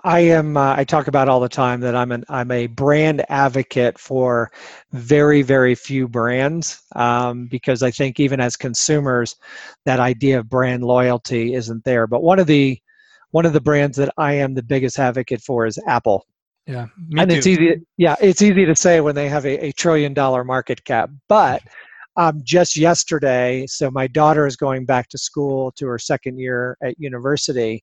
I 0.04 0.20
am. 0.20 0.56
Uh, 0.56 0.74
I 0.76 0.84
talk 0.84 1.08
about 1.08 1.28
all 1.28 1.40
the 1.40 1.48
time 1.48 1.80
that 1.80 1.94
I'm 1.94 2.12
an 2.12 2.24
I'm 2.28 2.50
a 2.50 2.66
brand 2.66 3.24
advocate 3.28 3.98
for 3.98 4.50
very 4.92 5.42
very 5.42 5.74
few 5.74 6.08
brands 6.08 6.82
um, 6.94 7.46
because 7.46 7.82
I 7.82 7.90
think 7.90 8.20
even 8.20 8.40
as 8.40 8.56
consumers, 8.56 9.36
that 9.84 10.00
idea 10.00 10.38
of 10.38 10.48
brand 10.48 10.84
loyalty 10.84 11.54
isn't 11.54 11.84
there. 11.84 12.06
But 12.06 12.22
one 12.22 12.38
of 12.38 12.46
the 12.46 12.78
one 13.30 13.46
of 13.46 13.52
the 13.52 13.60
brands 13.60 13.96
that 13.96 14.12
I 14.18 14.34
am 14.34 14.54
the 14.54 14.62
biggest 14.62 14.98
advocate 14.98 15.40
for 15.40 15.66
is 15.66 15.78
Apple. 15.86 16.26
Yeah, 16.66 16.86
and 17.18 17.28
too. 17.28 17.36
it's 17.36 17.46
easy. 17.46 17.80
Yeah, 17.96 18.14
it's 18.20 18.42
easy 18.42 18.64
to 18.64 18.76
say 18.76 19.00
when 19.00 19.14
they 19.14 19.28
have 19.28 19.44
a, 19.44 19.66
a 19.66 19.72
trillion 19.72 20.14
dollar 20.14 20.44
market 20.44 20.84
cap, 20.84 21.10
but 21.28 21.62
um, 22.16 22.40
just 22.44 22.76
yesterday, 22.76 23.66
so 23.66 23.90
my 23.90 24.06
daughter 24.06 24.46
is 24.46 24.56
going 24.56 24.84
back 24.84 25.08
to 25.08 25.18
school 25.18 25.72
to 25.72 25.86
her 25.86 25.98
second 25.98 26.38
year 26.38 26.76
at 26.82 26.98
university, 26.98 27.82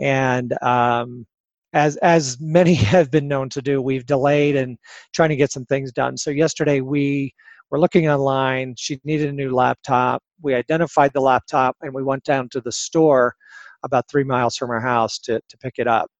and 0.00 0.60
um, 0.62 1.26
as 1.72 1.96
as 1.98 2.38
many 2.40 2.74
have 2.94 3.10
been 3.10 3.28
known 3.28 3.48
to 3.50 3.62
do, 3.62 3.80
we've 3.80 4.06
delayed 4.06 4.56
and 4.56 4.78
trying 5.14 5.30
to 5.30 5.36
get 5.36 5.52
some 5.52 5.66
things 5.66 5.92
done. 5.92 6.16
So 6.16 6.30
yesterday 6.30 6.80
we 6.80 7.34
were 7.70 7.80
looking 7.80 8.08
online. 8.08 8.74
She 8.76 9.00
needed 9.04 9.28
a 9.28 9.32
new 9.32 9.54
laptop. 9.54 10.22
We 10.42 10.54
identified 10.54 11.12
the 11.12 11.20
laptop 11.20 11.76
and 11.82 11.94
we 11.94 12.02
went 12.02 12.24
down 12.24 12.48
to 12.50 12.60
the 12.60 12.72
store 12.72 13.34
about 13.82 14.08
three 14.10 14.24
miles 14.24 14.56
from 14.56 14.70
our 14.70 14.80
house 14.80 15.18
to 15.20 15.40
to 15.48 15.58
pick 15.58 15.74
it 15.78 15.86
up. 15.86 16.10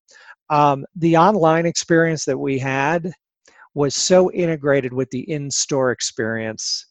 Um, 0.50 0.84
the 0.96 1.16
online 1.16 1.66
experience 1.66 2.24
that 2.24 2.38
we 2.38 2.58
had 2.58 3.12
was 3.74 3.94
so 3.94 4.32
integrated 4.32 4.92
with 4.92 5.08
the 5.10 5.30
in-store 5.30 5.92
experience 5.92 6.86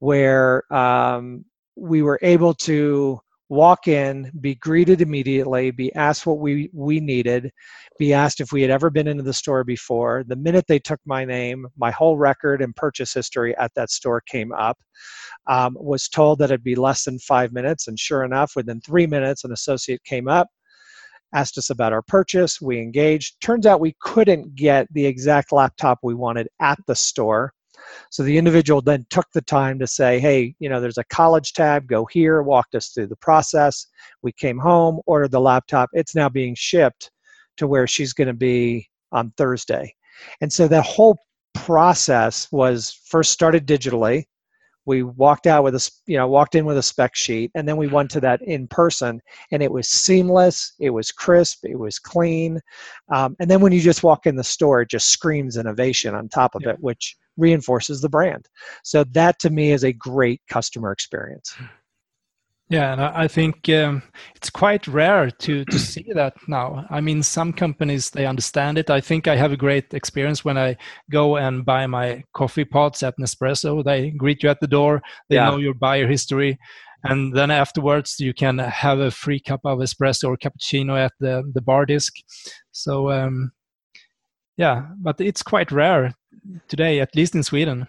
where 0.00 0.64
um, 0.74 1.44
we 1.76 2.02
were 2.02 2.18
able 2.22 2.54
to 2.54 3.20
walk 3.48 3.88
in, 3.88 4.30
be 4.40 4.54
greeted 4.56 5.00
immediately, 5.00 5.70
be 5.70 5.94
asked 5.94 6.26
what 6.26 6.38
we, 6.38 6.70
we 6.72 7.00
needed, 7.00 7.50
be 7.98 8.12
asked 8.12 8.40
if 8.40 8.52
we 8.52 8.62
had 8.62 8.70
ever 8.70 8.90
been 8.90 9.06
into 9.06 9.22
the 9.22 9.32
store 9.32 9.64
before. 9.64 10.24
The 10.26 10.36
minute 10.36 10.64
they 10.66 10.78
took 10.78 11.00
my 11.04 11.24
name, 11.24 11.66
my 11.76 11.90
whole 11.90 12.16
record 12.16 12.62
and 12.62 12.74
purchase 12.74 13.12
history 13.12 13.56
at 13.56 13.74
that 13.74 13.90
store 13.90 14.22
came 14.22 14.52
up. 14.52 14.78
Um, 15.46 15.76
was 15.78 16.08
told 16.08 16.38
that 16.38 16.46
it'd 16.46 16.64
be 16.64 16.74
less 16.74 17.04
than 17.04 17.18
five 17.18 17.52
minutes, 17.52 17.86
and 17.86 17.98
sure 17.98 18.24
enough, 18.24 18.52
within 18.56 18.80
three 18.80 19.06
minutes, 19.06 19.44
an 19.44 19.52
associate 19.52 20.02
came 20.04 20.26
up, 20.26 20.48
asked 21.34 21.58
us 21.58 21.68
about 21.68 21.92
our 21.92 22.00
purchase. 22.00 22.62
We 22.62 22.78
engaged. 22.78 23.42
Turns 23.42 23.66
out 23.66 23.80
we 23.80 23.94
couldn't 24.00 24.54
get 24.54 24.86
the 24.94 25.04
exact 25.04 25.52
laptop 25.52 25.98
we 26.02 26.14
wanted 26.14 26.48
at 26.60 26.78
the 26.86 26.94
store. 26.94 27.52
So 28.10 28.22
the 28.22 28.38
individual 28.38 28.80
then 28.80 29.06
took 29.10 29.26
the 29.32 29.42
time 29.42 29.78
to 29.78 29.86
say, 29.86 30.18
hey, 30.18 30.54
you 30.58 30.68
know, 30.68 30.80
there's 30.80 30.98
a 30.98 31.04
college 31.04 31.52
tab, 31.52 31.86
go 31.86 32.06
here, 32.06 32.42
walked 32.42 32.74
us 32.74 32.88
through 32.88 33.08
the 33.08 33.16
process. 33.16 33.86
We 34.22 34.32
came 34.32 34.58
home, 34.58 35.00
ordered 35.06 35.32
the 35.32 35.40
laptop. 35.40 35.90
It's 35.92 36.14
now 36.14 36.28
being 36.28 36.54
shipped 36.56 37.10
to 37.56 37.66
where 37.66 37.86
she's 37.86 38.12
going 38.12 38.28
to 38.28 38.34
be 38.34 38.88
on 39.12 39.32
Thursday. 39.36 39.94
And 40.40 40.52
so 40.52 40.68
that 40.68 40.84
whole 40.84 41.18
process 41.54 42.50
was 42.52 43.00
first 43.06 43.32
started 43.32 43.66
digitally. 43.66 44.24
We 44.86 45.02
walked 45.02 45.46
out 45.46 45.64
with 45.64 45.74
a, 45.74 45.90
you 46.06 46.18
know, 46.18 46.28
walked 46.28 46.54
in 46.54 46.66
with 46.66 46.76
a 46.76 46.82
spec 46.82 47.16
sheet, 47.16 47.50
and 47.54 47.66
then 47.66 47.78
we 47.78 47.86
went 47.86 48.10
to 48.10 48.20
that 48.20 48.42
in 48.42 48.68
person, 48.68 49.22
and 49.50 49.62
it 49.62 49.72
was 49.72 49.88
seamless. 49.88 50.74
It 50.78 50.90
was 50.90 51.10
crisp. 51.10 51.64
It 51.64 51.78
was 51.78 51.98
clean. 51.98 52.60
Um, 53.10 53.34
and 53.40 53.50
then 53.50 53.60
when 53.60 53.72
you 53.72 53.80
just 53.80 54.02
walk 54.02 54.26
in 54.26 54.36
the 54.36 54.44
store, 54.44 54.82
it 54.82 54.90
just 54.90 55.08
screams 55.08 55.56
innovation 55.56 56.14
on 56.14 56.28
top 56.28 56.54
of 56.54 56.62
yeah. 56.64 56.72
it, 56.72 56.80
which 56.80 57.16
reinforces 57.36 58.00
the 58.00 58.08
brand. 58.08 58.48
So 58.82 59.04
that 59.12 59.38
to 59.40 59.50
me 59.50 59.72
is 59.72 59.84
a 59.84 59.92
great 59.92 60.40
customer 60.48 60.92
experience. 60.92 61.54
Yeah, 62.70 62.92
and 62.92 63.00
I 63.00 63.28
think 63.28 63.68
um, 63.68 64.02
it's 64.34 64.48
quite 64.48 64.86
rare 64.88 65.30
to 65.30 65.64
to 65.66 65.78
see 65.78 66.06
that 66.14 66.34
now. 66.48 66.86
I 66.88 67.02
mean, 67.02 67.22
some 67.22 67.52
companies 67.52 68.10
they 68.10 68.26
understand 68.26 68.78
it. 68.78 68.88
I 68.88 69.00
think 69.00 69.28
I 69.28 69.36
have 69.36 69.52
a 69.52 69.56
great 69.56 69.92
experience 69.92 70.44
when 70.44 70.56
I 70.56 70.76
go 71.10 71.36
and 71.36 71.64
buy 71.64 71.86
my 71.86 72.24
coffee 72.32 72.64
pots 72.64 73.02
at 73.02 73.18
Nespresso. 73.18 73.84
They 73.84 74.10
greet 74.10 74.42
you 74.42 74.48
at 74.48 74.60
the 74.60 74.66
door. 74.66 75.02
They 75.28 75.36
yeah. 75.36 75.50
know 75.50 75.58
your 75.58 75.74
buyer 75.74 76.08
history, 76.08 76.58
and 77.02 77.36
then 77.36 77.50
afterwards 77.50 78.18
you 78.18 78.32
can 78.32 78.58
have 78.58 78.98
a 78.98 79.10
free 79.10 79.40
cup 79.40 79.60
of 79.64 79.80
espresso 79.80 80.28
or 80.28 80.38
cappuccino 80.38 80.98
at 80.98 81.12
the 81.20 81.42
the 81.52 81.60
bar 81.60 81.84
disc. 81.84 82.14
So 82.72 83.10
um, 83.10 83.52
yeah, 84.56 84.86
but 85.02 85.20
it's 85.20 85.42
quite 85.42 85.70
rare 85.70 86.14
today, 86.68 87.00
at 87.00 87.14
least 87.14 87.34
in 87.34 87.42
Sweden. 87.42 87.86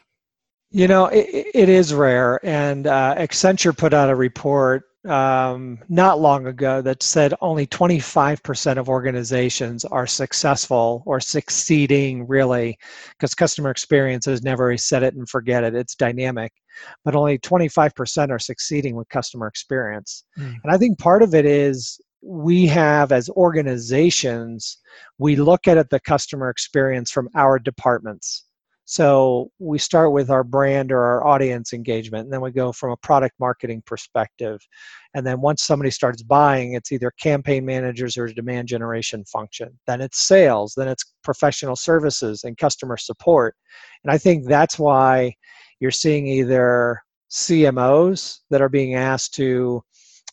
You 0.71 0.87
know, 0.87 1.05
it, 1.05 1.47
it 1.53 1.69
is 1.69 1.93
rare, 1.93 2.39
and 2.43 2.87
uh, 2.87 3.15
Accenture 3.17 3.77
put 3.77 3.93
out 3.93 4.09
a 4.09 4.15
report 4.15 4.83
um, 5.07 5.79
not 5.87 6.19
long 6.19 6.47
ago 6.47 6.81
that 6.81 7.03
said 7.03 7.33
only 7.41 7.67
25% 7.67 8.77
of 8.77 8.89
organizations 8.89 9.85
are 9.85 10.07
successful 10.07 11.03
or 11.05 11.19
succeeding 11.19 12.27
really 12.27 12.77
because 13.11 13.35
customer 13.35 13.69
experience 13.69 14.27
is 14.27 14.43
never 14.43 14.71
a 14.71 14.77
set 14.77 15.03
it 15.03 15.13
and 15.13 15.29
forget 15.29 15.63
it 15.63 15.75
it's 15.75 15.95
dynamic 15.95 16.51
but 17.03 17.15
only 17.15 17.37
25% 17.37 18.31
are 18.31 18.39
succeeding 18.39 18.95
with 18.95 19.07
customer 19.09 19.47
experience 19.47 20.23
mm. 20.39 20.53
and 20.63 20.73
i 20.73 20.77
think 20.77 20.97
part 20.97 21.21
of 21.21 21.35
it 21.35 21.45
is 21.45 21.99
we 22.25 22.65
have 22.65 23.11
as 23.11 23.29
organizations 23.29 24.77
we 25.19 25.35
look 25.35 25.67
at 25.67 25.89
the 25.89 25.99
customer 25.99 26.49
experience 26.49 27.11
from 27.11 27.29
our 27.35 27.59
departments 27.59 28.45
so 28.85 29.51
we 29.57 29.79
start 29.79 30.11
with 30.11 30.29
our 30.29 30.43
brand 30.43 30.91
or 30.91 31.03
our 31.03 31.25
audience 31.25 31.73
engagement, 31.73 32.25
and 32.25 32.33
then 32.33 32.41
we 32.41 32.51
go 32.51 32.71
from 32.71 32.91
a 32.91 32.97
product 32.97 33.33
marketing 33.39 33.81
perspective. 33.83 34.59
And 35.15 35.25
then 35.25 35.41
once 35.41 35.63
somebody 35.63 35.89
starts 35.89 36.21
buying, 36.21 36.73
it's 36.73 36.91
either 36.91 37.11
campaign 37.19 37.65
managers 37.65 38.15
or 38.15 38.27
demand 38.27 38.67
generation 38.67 39.25
function. 39.25 39.77
Then 39.87 40.01
it's 40.01 40.19
sales, 40.19 40.75
then 40.77 40.87
it's 40.87 41.15
professional 41.23 41.75
services 41.75 42.43
and 42.43 42.57
customer 42.59 42.95
support. 42.95 43.55
And 44.03 44.11
I 44.13 44.19
think 44.19 44.45
that's 44.45 44.77
why 44.77 45.33
you're 45.79 45.89
seeing 45.89 46.27
either 46.27 47.01
CMOs 47.31 48.41
that 48.51 48.61
are 48.61 48.69
being 48.69 48.93
asked 48.93 49.33
to 49.35 49.83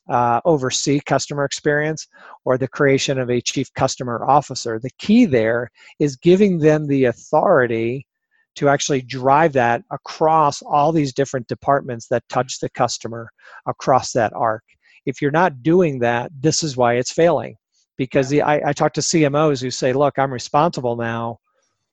uh, 0.09 0.41
oversee 0.45 1.01
customer 1.01 1.45
experience 1.45 2.09
or 2.45 2.59
the 2.59 2.69
creation 2.69 3.19
of 3.19 3.31
a 3.31 3.41
chief 3.41 3.73
customer 3.75 4.25
officer. 4.29 4.79
The 4.79 4.91
key 4.99 5.25
there 5.25 5.71
is 5.99 6.17
giving 6.17 6.59
them 6.59 6.87
the 6.87 7.05
authority 7.05 8.07
to 8.55 8.69
actually 8.69 9.03
drive 9.03 9.53
that 9.55 9.83
across 9.91 10.63
all 10.63 10.93
these 10.93 11.13
different 11.13 11.47
departments 11.49 12.07
that 12.09 12.29
touch 12.29 12.59
the 12.61 12.69
customer 12.71 13.31
across 13.67 14.13
that 14.13 14.33
arc. 14.35 14.65
If 15.07 15.23
you're 15.23 15.31
not 15.31 15.63
doing 15.63 15.99
that, 16.01 16.31
this 16.39 16.63
is 16.63 16.77
why 16.77 16.95
it's 16.95 17.13
failing. 17.13 17.57
Because 17.97 18.29
the, 18.29 18.43
I, 18.43 18.71
I 18.71 18.73
talk 18.73 18.93
to 18.95 19.01
CMOs 19.01 19.63
who 19.63 19.71
say, 19.71 19.93
look, 19.93 20.19
I'm 20.19 20.33
responsible 20.33 20.97
now 20.97 21.39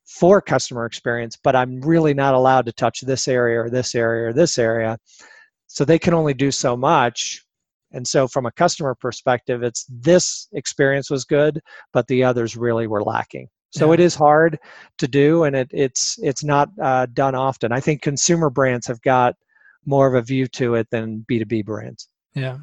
for 0.05 0.41
customer 0.41 0.85
experience, 0.85 1.37
but 1.41 1.55
I'm 1.55 1.79
really 1.81 2.13
not 2.13 2.33
allowed 2.33 2.65
to 2.65 2.73
touch 2.73 3.01
this 3.01 3.27
area 3.27 3.61
or 3.61 3.69
this 3.69 3.95
area 3.95 4.29
or 4.29 4.33
this 4.33 4.57
area. 4.57 4.97
So 5.67 5.85
they 5.85 5.99
can 5.99 6.13
only 6.13 6.33
do 6.33 6.51
so 6.51 6.75
much. 6.75 7.43
And 7.91 8.07
so, 8.07 8.27
from 8.27 8.45
a 8.45 8.51
customer 8.51 8.95
perspective, 8.95 9.63
it's 9.63 9.85
this 9.89 10.47
experience 10.53 11.09
was 11.09 11.25
good, 11.25 11.61
but 11.93 12.07
the 12.07 12.23
others 12.23 12.55
really 12.55 12.87
were 12.87 13.03
lacking. 13.03 13.47
So 13.71 13.87
yeah. 13.87 13.95
it 13.95 13.99
is 13.99 14.15
hard 14.15 14.59
to 14.97 15.07
do, 15.07 15.43
and 15.43 15.55
it, 15.55 15.69
it's 15.71 16.17
it's 16.21 16.43
not 16.43 16.69
uh, 16.81 17.05
done 17.13 17.35
often. 17.35 17.71
I 17.71 17.79
think 17.79 18.01
consumer 18.01 18.49
brands 18.49 18.87
have 18.87 19.01
got 19.01 19.35
more 19.85 20.07
of 20.07 20.15
a 20.15 20.21
view 20.21 20.47
to 20.47 20.75
it 20.75 20.87
than 20.89 21.25
B 21.27 21.39
two 21.39 21.45
B 21.45 21.61
brands. 21.61 22.07
Yeah, 22.35 22.57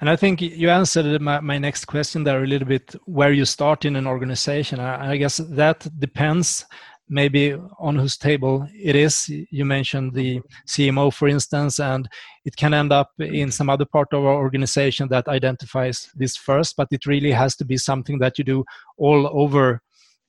and 0.00 0.10
I 0.10 0.16
think 0.16 0.40
you 0.40 0.70
answered 0.70 1.20
my, 1.20 1.40
my 1.40 1.58
next 1.58 1.86
question 1.86 2.24
there 2.24 2.42
a 2.42 2.46
little 2.46 2.68
bit. 2.68 2.94
Where 3.06 3.32
you 3.32 3.44
start 3.44 3.84
in 3.84 3.96
an 3.96 4.06
organization, 4.06 4.80
I, 4.80 5.12
I 5.12 5.16
guess 5.16 5.38
that 5.38 5.88
depends 5.98 6.66
maybe 7.08 7.54
on 7.78 7.96
whose 7.96 8.16
table 8.16 8.66
it 8.74 8.96
is. 8.96 9.28
You 9.28 9.64
mentioned 9.64 10.14
the 10.14 10.40
CMO, 10.66 11.12
for 11.12 11.28
instance, 11.28 11.78
and 11.78 12.08
it 12.44 12.56
can 12.56 12.74
end 12.74 12.92
up 12.92 13.10
in 13.18 13.50
some 13.50 13.68
other 13.68 13.84
part 13.84 14.08
of 14.12 14.24
our 14.24 14.34
organization 14.36 15.08
that 15.08 15.28
identifies 15.28 16.10
this 16.14 16.36
first, 16.36 16.76
but 16.76 16.88
it 16.90 17.06
really 17.06 17.32
has 17.32 17.56
to 17.56 17.64
be 17.64 17.76
something 17.76 18.18
that 18.18 18.38
you 18.38 18.44
do 18.44 18.64
all 18.96 19.28
over 19.32 19.82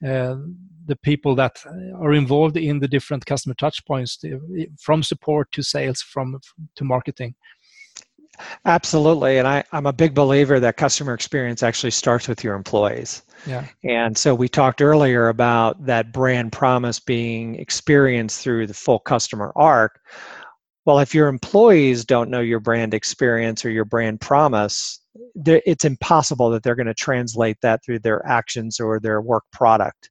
uh, 0.06 0.36
the 0.88 0.96
people 1.02 1.34
that 1.36 1.64
are 1.96 2.14
involved 2.14 2.58
in 2.58 2.80
the 2.80 2.88
different 2.88 3.26
customer 3.26 3.56
touch 3.56 3.84
points 3.86 4.24
from 4.80 5.02
support 5.02 5.52
to 5.52 5.64
sales 5.64 6.02
from 6.02 6.40
to 6.76 6.84
marketing 6.84 7.34
absolutely 8.66 9.38
and 9.38 9.48
I, 9.48 9.64
i'm 9.72 9.86
a 9.86 9.94
big 9.94 10.14
believer 10.14 10.60
that 10.60 10.78
customer 10.78 11.14
experience 11.14 11.64
actually 11.64 11.92
starts 11.92 12.28
with 12.28 12.44
your 12.44 12.56
employees. 12.56 13.24
Yeah. 13.46 13.68
And 13.84 14.18
so 14.18 14.34
we 14.34 14.50
talked 14.50 14.82
earlier 14.82 15.28
about 15.28 15.86
that 15.86 16.12
brand 16.12 16.52
promise 16.52 17.00
being 17.00 17.56
experienced 17.56 18.42
through 18.42 18.66
the 18.68 18.74
full 18.74 19.00
customer 19.00 19.52
arc. 19.56 20.00
Well 20.86 21.00
if 21.00 21.14
your 21.14 21.28
employees 21.28 22.06
don't 22.06 22.30
know 22.30 22.42
your 22.42 22.60
brand 22.60 22.94
experience 22.94 23.64
or 23.66 23.70
your 23.70 23.86
brand 23.86 24.22
promise 24.22 25.00
it's 25.46 25.86
impossible 25.86 26.50
that 26.50 26.64
they're 26.64 26.76
going 26.76 26.88
to 26.88 26.94
translate 26.94 27.58
that 27.62 27.84
through 27.84 28.00
their 28.00 28.26
actions 28.26 28.80
or 28.80 29.00
their 29.00 29.22
work 29.22 29.44
product. 29.52 30.10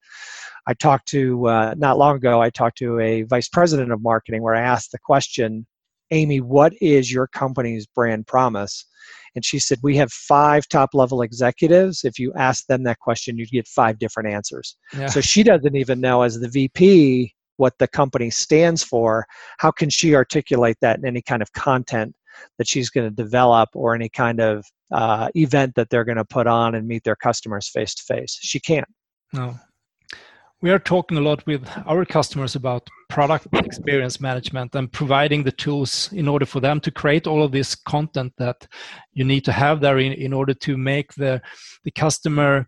I 0.67 0.75
talked 0.75 1.09
to, 1.09 1.47
uh, 1.47 1.75
not 1.77 1.99
long 1.99 2.17
ago, 2.17 2.41
I 2.41 2.51
talked 2.51 2.79
to 2.79 2.99
a 3.01 3.23
vice 3.23 3.49
president 3.49 3.93
of 3.93 4.03
marketing 4.03 4.43
where 4.43 4.55
I 4.55 4.63
asked 4.63 4.93
the 4.93 4.99
question, 4.99 5.67
Amy, 6.15 6.41
what 6.41 6.73
is 6.81 7.13
your 7.13 7.27
company's 7.27 7.87
brand 7.87 8.27
promise? 8.27 8.87
And 9.35 9.45
she 9.45 9.59
said, 9.59 9.79
We 9.83 9.97
have 9.97 10.13
five 10.13 10.69
top 10.69 10.91
level 10.95 11.23
executives. 11.23 12.05
If 12.05 12.19
you 12.19 12.33
ask 12.35 12.67
them 12.67 12.85
that 12.85 13.01
question, 13.01 13.37
you'd 13.37 13.51
get 13.51 13.67
five 13.67 13.99
different 13.99 14.29
answers. 14.29 14.77
Yeah. 14.97 15.09
So 15.09 15.21
she 15.21 15.43
doesn't 15.43 15.75
even 15.77 16.01
know, 16.01 16.23
as 16.23 16.39
the 16.39 16.49
VP, 16.49 17.35
what 17.57 17.77
the 17.79 17.89
company 17.89 18.31
stands 18.31 18.83
for. 18.83 19.27
How 19.59 19.71
can 19.71 19.91
she 19.91 20.15
articulate 20.15 20.77
that 20.81 20.99
in 20.99 21.07
any 21.07 21.23
kind 21.23 21.43
of 21.43 21.53
content 21.53 22.15
that 22.59 22.69
she's 22.69 22.91
going 22.91 23.09
to 23.09 23.15
develop 23.15 23.69
or 23.75 23.95
any 23.95 24.09
kind 24.09 24.41
of 24.41 24.65
uh, 24.93 25.29
event 25.35 25.75
that 25.75 25.91
they're 25.91 26.05
going 26.05 26.17
to 26.17 26.25
put 26.25 26.47
on 26.47 26.75
and 26.75 26.87
meet 26.87 27.05
their 27.05 27.17
customers 27.17 27.69
face 27.69 27.95
to 27.95 28.03
face. 28.03 28.39
She 28.41 28.61
can't. 28.61 28.89
No. 29.33 29.59
We 30.61 30.71
are 30.71 30.79
talking 30.79 31.19
a 31.19 31.21
lot 31.21 31.47
with 31.47 31.69
our 31.87 32.05
customers 32.05 32.55
about 32.55 32.89
product 33.15 33.47
experience 33.55 34.21
management 34.21 34.75
and 34.75 34.91
providing 34.91 35.45
the 35.45 35.53
tools 35.53 36.13
in 36.13 36.27
order 36.27 36.45
for 36.45 36.59
them 36.59 36.81
to 36.81 36.91
create 36.91 37.29
all 37.29 37.45
of 37.45 37.53
this 37.53 37.77
content 37.77 38.33
that 38.39 38.67
you 39.13 39.25
need 39.25 39.45
to 39.45 39.53
have 39.53 39.81
there 39.81 40.01
in, 40.01 40.13
in 40.15 40.33
order 40.33 40.53
to 40.53 40.77
make 40.77 41.15
the, 41.15 41.41
the 41.85 41.93
customer 41.93 42.67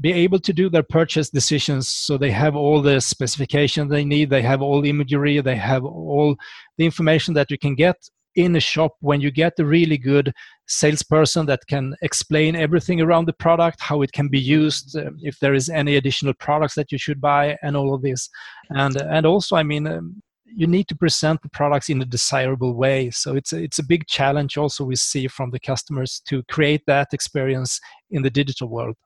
be 0.00 0.10
able 0.10 0.38
to 0.38 0.54
do 0.54 0.70
their 0.70 0.82
purchase 0.82 1.28
decisions. 1.28 1.86
So 1.86 2.16
they 2.16 2.30
have 2.30 2.56
all 2.56 2.80
the 2.80 2.98
specification 2.98 3.88
they 3.88 4.06
need 4.06 4.30
they 4.30 4.40
have 4.40 4.62
all 4.62 4.80
the 4.80 4.88
imagery 4.88 5.38
they 5.42 5.56
have 5.56 5.84
all 5.84 6.36
the 6.78 6.86
information 6.86 7.34
that 7.34 7.50
you 7.50 7.58
can 7.58 7.74
get 7.74 7.96
in 8.36 8.54
a 8.54 8.60
shop 8.60 8.92
when 9.00 9.20
you 9.20 9.30
get 9.30 9.58
a 9.58 9.64
really 9.64 9.98
good 9.98 10.32
salesperson 10.68 11.46
that 11.46 11.66
can 11.68 11.94
explain 12.02 12.54
everything 12.54 13.00
around 13.00 13.26
the 13.26 13.32
product 13.32 13.80
how 13.80 14.02
it 14.02 14.12
can 14.12 14.28
be 14.28 14.38
used 14.38 14.96
uh, 14.96 15.10
if 15.22 15.38
there 15.40 15.54
is 15.54 15.68
any 15.68 15.96
additional 15.96 16.34
products 16.34 16.74
that 16.74 16.92
you 16.92 16.98
should 16.98 17.20
buy 17.20 17.56
and 17.62 17.76
all 17.76 17.94
of 17.94 18.02
this. 18.02 18.28
And 18.70 18.96
and 19.00 19.26
also 19.26 19.56
i 19.56 19.62
mean 19.62 19.86
um, 19.86 20.22
you 20.44 20.66
need 20.66 20.88
to 20.88 20.96
present 20.96 21.42
the 21.42 21.48
products 21.50 21.90
in 21.90 22.00
a 22.00 22.04
desirable 22.04 22.74
way. 22.74 23.10
So 23.10 23.36
it's 23.36 23.52
a, 23.52 23.62
it's 23.62 23.78
a 23.78 23.84
big 23.84 24.06
challenge 24.06 24.56
also 24.56 24.84
we 24.84 24.96
see 24.96 25.26
from 25.28 25.50
the 25.50 25.60
customers 25.60 26.22
to 26.28 26.42
create 26.44 26.82
that 26.86 27.08
experience 27.12 27.80
in 28.10 28.22
the 28.22 28.30
digital 28.30 28.68
world 28.68 28.96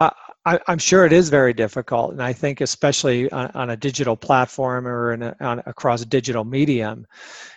I, 0.00 0.60
am 0.68 0.78
sure 0.78 1.04
it 1.04 1.12
is 1.12 1.28
very 1.28 1.52
difficult, 1.52 2.12
and 2.12 2.22
I 2.22 2.32
think 2.32 2.60
especially 2.60 3.30
on, 3.32 3.50
on 3.54 3.70
a 3.70 3.76
digital 3.76 4.16
platform 4.16 4.86
or 4.86 5.12
a, 5.12 5.36
on, 5.40 5.62
across 5.66 6.02
a 6.02 6.06
digital 6.06 6.44
medium. 6.44 7.06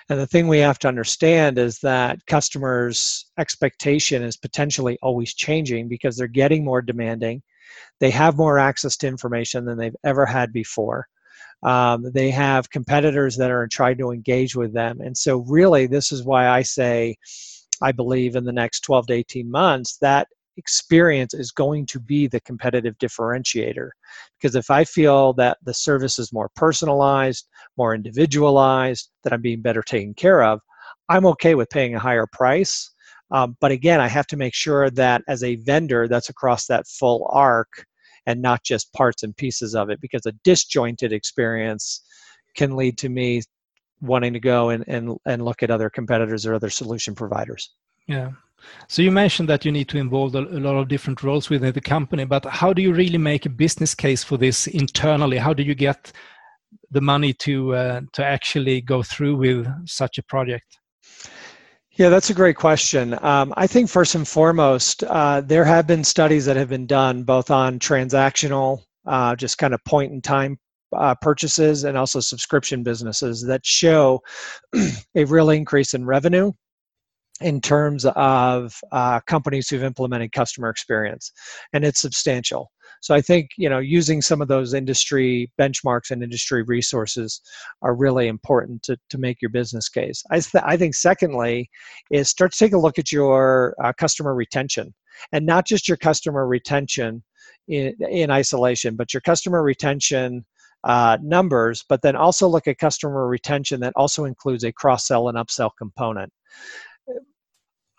And 0.10 0.20
the 0.20 0.26
thing 0.26 0.48
we 0.48 0.60
have 0.60 0.80
to 0.80 0.88
understand 0.88 1.60
is 1.60 1.80
that 1.80 2.26
customers' 2.26 3.26
expectation 3.38 4.24
is 4.24 4.38
potentially 4.38 4.98
always 5.02 5.36
changing 5.36 5.88
because 5.88 6.18
they're 6.18 6.28
getting 6.28 6.66
more 6.66 6.82
demanding. 6.82 7.44
They 8.00 8.10
have 8.12 8.38
more 8.38 8.58
access 8.58 8.98
to 8.98 9.08
information 9.08 9.66
than 9.66 9.78
they've 9.78 9.96
ever 10.04 10.26
had 10.26 10.52
before. 10.52 11.08
Um, 11.62 12.10
they 12.14 12.32
have 12.32 12.72
competitors 12.72 13.36
that 13.38 13.52
are 13.52 13.68
trying 13.68 13.98
to 13.98 14.12
engage 14.12 14.56
with 14.56 14.74
them, 14.74 15.02
and 15.02 15.16
so 15.16 15.44
really, 15.48 15.88
this 15.88 16.12
is 16.12 16.24
why 16.24 16.48
I 16.50 16.62
say. 16.62 17.18
I 17.82 17.94
believe 17.94 18.36
in 18.36 18.44
the 18.44 18.52
next 18.52 18.82
12 18.82 19.08
to 19.08 19.14
18 19.14 19.50
months 19.50 19.96
that 20.02 20.28
experience 20.60 21.34
is 21.34 21.52
going 21.52 21.88
to 21.88 22.00
be 22.00 22.28
the 22.28 22.42
competitive 22.42 22.96
differentiator. 23.00 23.90
Because 24.38 24.56
if 24.56 24.70
I 24.70 24.84
feel 24.84 25.34
that 25.34 25.58
the 25.64 25.74
service 25.74 26.20
is 26.20 26.32
more 26.32 26.50
personalized, 26.56 27.48
more 27.78 27.96
individualized, 27.96 29.10
that 29.24 29.34
I'm 29.34 29.42
being 29.42 29.62
better 29.62 29.82
taken 29.82 30.14
care 30.14 30.44
of, 30.44 30.60
I'm 31.10 31.26
okay 31.28 31.56
with 31.56 31.70
paying 31.72 31.96
a 31.96 32.00
higher 32.00 32.28
price. 32.32 32.92
Um, 33.32 33.58
but 33.60 33.72
again, 33.72 34.02
I 34.02 34.08
have 34.08 34.28
to 34.28 34.38
make 34.38 34.54
sure 34.54 34.90
that 34.92 35.24
as 35.28 35.44
a 35.44 35.56
vendor, 35.56 36.08
that's 36.08 36.30
across 36.30 36.68
that 36.68 36.88
full 36.88 37.28
arc 37.32 37.86
and 38.26 38.42
not 38.42 38.64
just 38.64 38.94
parts 38.94 39.24
and 39.24 39.36
pieces 39.36 39.76
of 39.76 39.90
it, 39.90 40.02
because 40.02 40.26
a 40.26 40.34
disjointed 40.44 41.14
experience 41.14 42.04
can 42.56 42.76
lead 42.76 42.98
to 43.00 43.10
me 43.10 43.42
wanting 44.02 44.34
to 44.34 44.40
go 44.40 44.70
and, 44.70 44.84
and, 44.88 45.18
and 45.26 45.44
look 45.44 45.64
at 45.64 45.72
other 45.72 45.90
competitors 45.90 46.46
or 46.46 46.54
other 46.54 46.70
solution 46.70 47.16
providers. 47.16 47.72
Yeah. 48.08 48.32
So 48.88 49.02
you 49.02 49.12
mentioned 49.12 49.50
that 49.50 49.66
you 49.66 49.72
need 49.72 49.90
to 49.90 49.98
involve 49.98 50.36
a, 50.36 50.42
lot 50.42 50.76
of 50.76 50.88
different 50.88 51.24
roles 51.24 51.50
within 51.50 51.74
the 51.74 51.82
company, 51.82 52.26
but 52.26 52.46
how 52.46 52.74
do 52.74 52.82
you 52.82 52.94
really 52.94 53.18
make 53.18 53.46
a 53.46 53.50
business 53.50 53.94
case 53.94 54.24
for 54.24 54.38
this 54.38 54.68
internally? 54.68 55.38
How 55.38 55.54
do 55.54 55.64
you 55.64 55.76
get 55.76 56.12
the 56.92 57.02
money 57.02 57.34
to 57.34 57.76
uh, 57.76 58.02
to 58.14 58.26
actually 58.26 58.82
go 58.82 59.04
through 59.04 59.36
with 59.38 59.68
such 59.86 60.18
a 60.18 60.24
project? 60.24 60.80
Yeah, 61.92 62.10
that's 62.10 62.30
a 62.30 62.34
great 62.34 62.56
question. 62.56 63.18
Um, 63.22 63.54
I 63.58 63.68
think 63.68 63.90
first 63.90 64.16
and 64.16 64.28
foremost, 64.28 65.04
uh, 65.04 65.42
there 65.42 65.66
have 65.66 65.86
been 65.86 66.04
studies 66.04 66.46
that 66.46 66.56
have 66.56 66.70
been 66.70 66.88
done 66.88 67.24
both 67.24 67.52
on 67.52 67.78
transactional, 67.78 68.84
uh, 69.06 69.36
just 69.36 69.58
kind 69.58 69.74
of 69.74 69.84
point 69.84 70.14
in 70.14 70.22
time 70.22 70.58
uh, 70.96 71.16
purchases, 71.22 71.84
and 71.84 71.98
also 71.98 72.22
subscription 72.22 72.84
businesses 72.84 73.46
that 73.48 73.66
show 73.66 74.22
a 75.16 75.26
real 75.26 75.50
increase 75.50 75.94
in 75.94 76.06
revenue 76.06 76.54
in 77.42 77.62
terms 77.62 78.06
of 78.06 78.76
uh, 78.92 79.20
companies 79.22 79.70
who've 79.70 79.84
implemented 79.84 80.32
customer 80.32 80.70
experience, 80.70 81.32
and 81.74 81.84
it's 81.84 82.02
substantial. 82.02 82.72
So 83.02 83.16
I 83.16 83.22
think 83.22 83.52
you 83.58 83.70
know 83.70 83.80
using 83.80 84.22
some 84.22 84.42
of 84.42 84.48
those 84.48 84.74
industry 84.74 85.52
benchmarks 85.60 86.12
and 86.12 86.22
industry 86.22 86.64
resources 86.64 87.42
are 87.82 87.96
really 87.96 88.28
important 88.28 88.84
to, 88.84 88.98
to 89.10 89.18
make 89.18 89.42
your 89.42 89.52
business 89.52 89.88
case. 89.88 90.24
I, 90.32 90.40
th- 90.40 90.64
I 90.66 90.76
think 90.76 90.96
secondly 90.96 91.70
is 92.12 92.30
start 92.30 92.52
to 92.52 92.58
take 92.58 92.74
a 92.74 92.78
look 92.78 93.00
at 93.00 93.12
your 93.12 93.76
uh, 93.84 93.94
customer 93.94 94.36
retention 94.36 94.94
and 95.32 95.46
not 95.46 95.66
just 95.66 95.88
your 95.88 95.98
customer 95.98 96.48
retention 96.48 97.24
in, 97.68 97.94
in 98.10 98.32
isolation, 98.32 98.96
but 98.96 99.14
your 99.14 99.22
customer 99.22 99.64
retention 99.64 100.46
uh, 100.84 101.18
numbers, 101.22 101.84
but 101.88 102.02
then 102.02 102.16
also 102.16 102.48
look 102.48 102.68
at 102.68 102.78
customer 102.78 103.28
retention 103.28 103.82
that 103.82 103.94
also 103.96 104.26
includes 104.26 104.64
a 104.64 104.72
cross 104.72 105.08
sell 105.08 105.28
and 105.28 105.38
upsell 105.38 105.72
component. 105.78 106.32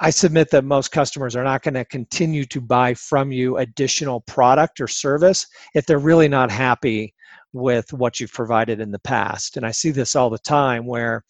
I 0.02 0.09
submit 0.09 0.50
that 0.50 0.64
most 0.64 0.92
customers 0.92 1.37
are 1.37 1.45
not 1.45 1.62
going 1.62 1.75
to 1.75 1.85
continue 1.85 2.47
to 2.47 2.61
buy 2.61 2.95
from 2.95 3.30
you 3.30 3.59
additional 3.59 4.23
product 4.23 4.80
or 4.80 4.88
service 4.88 5.47
if 5.75 5.85
they're 5.85 5.99
really 5.99 6.28
not 6.28 6.50
happy 6.50 7.14
with 7.52 7.92
what 7.92 8.19
you've 8.19 8.33
provided 8.33 8.80
in 8.80 8.90
the 8.90 8.99
past. 9.00 9.59
And 9.59 9.66
I 9.66 9.73
see 9.73 9.90
this 9.90 10.16
all 10.16 10.30
the 10.30 10.38
time 10.38 10.87
where, 10.87 11.23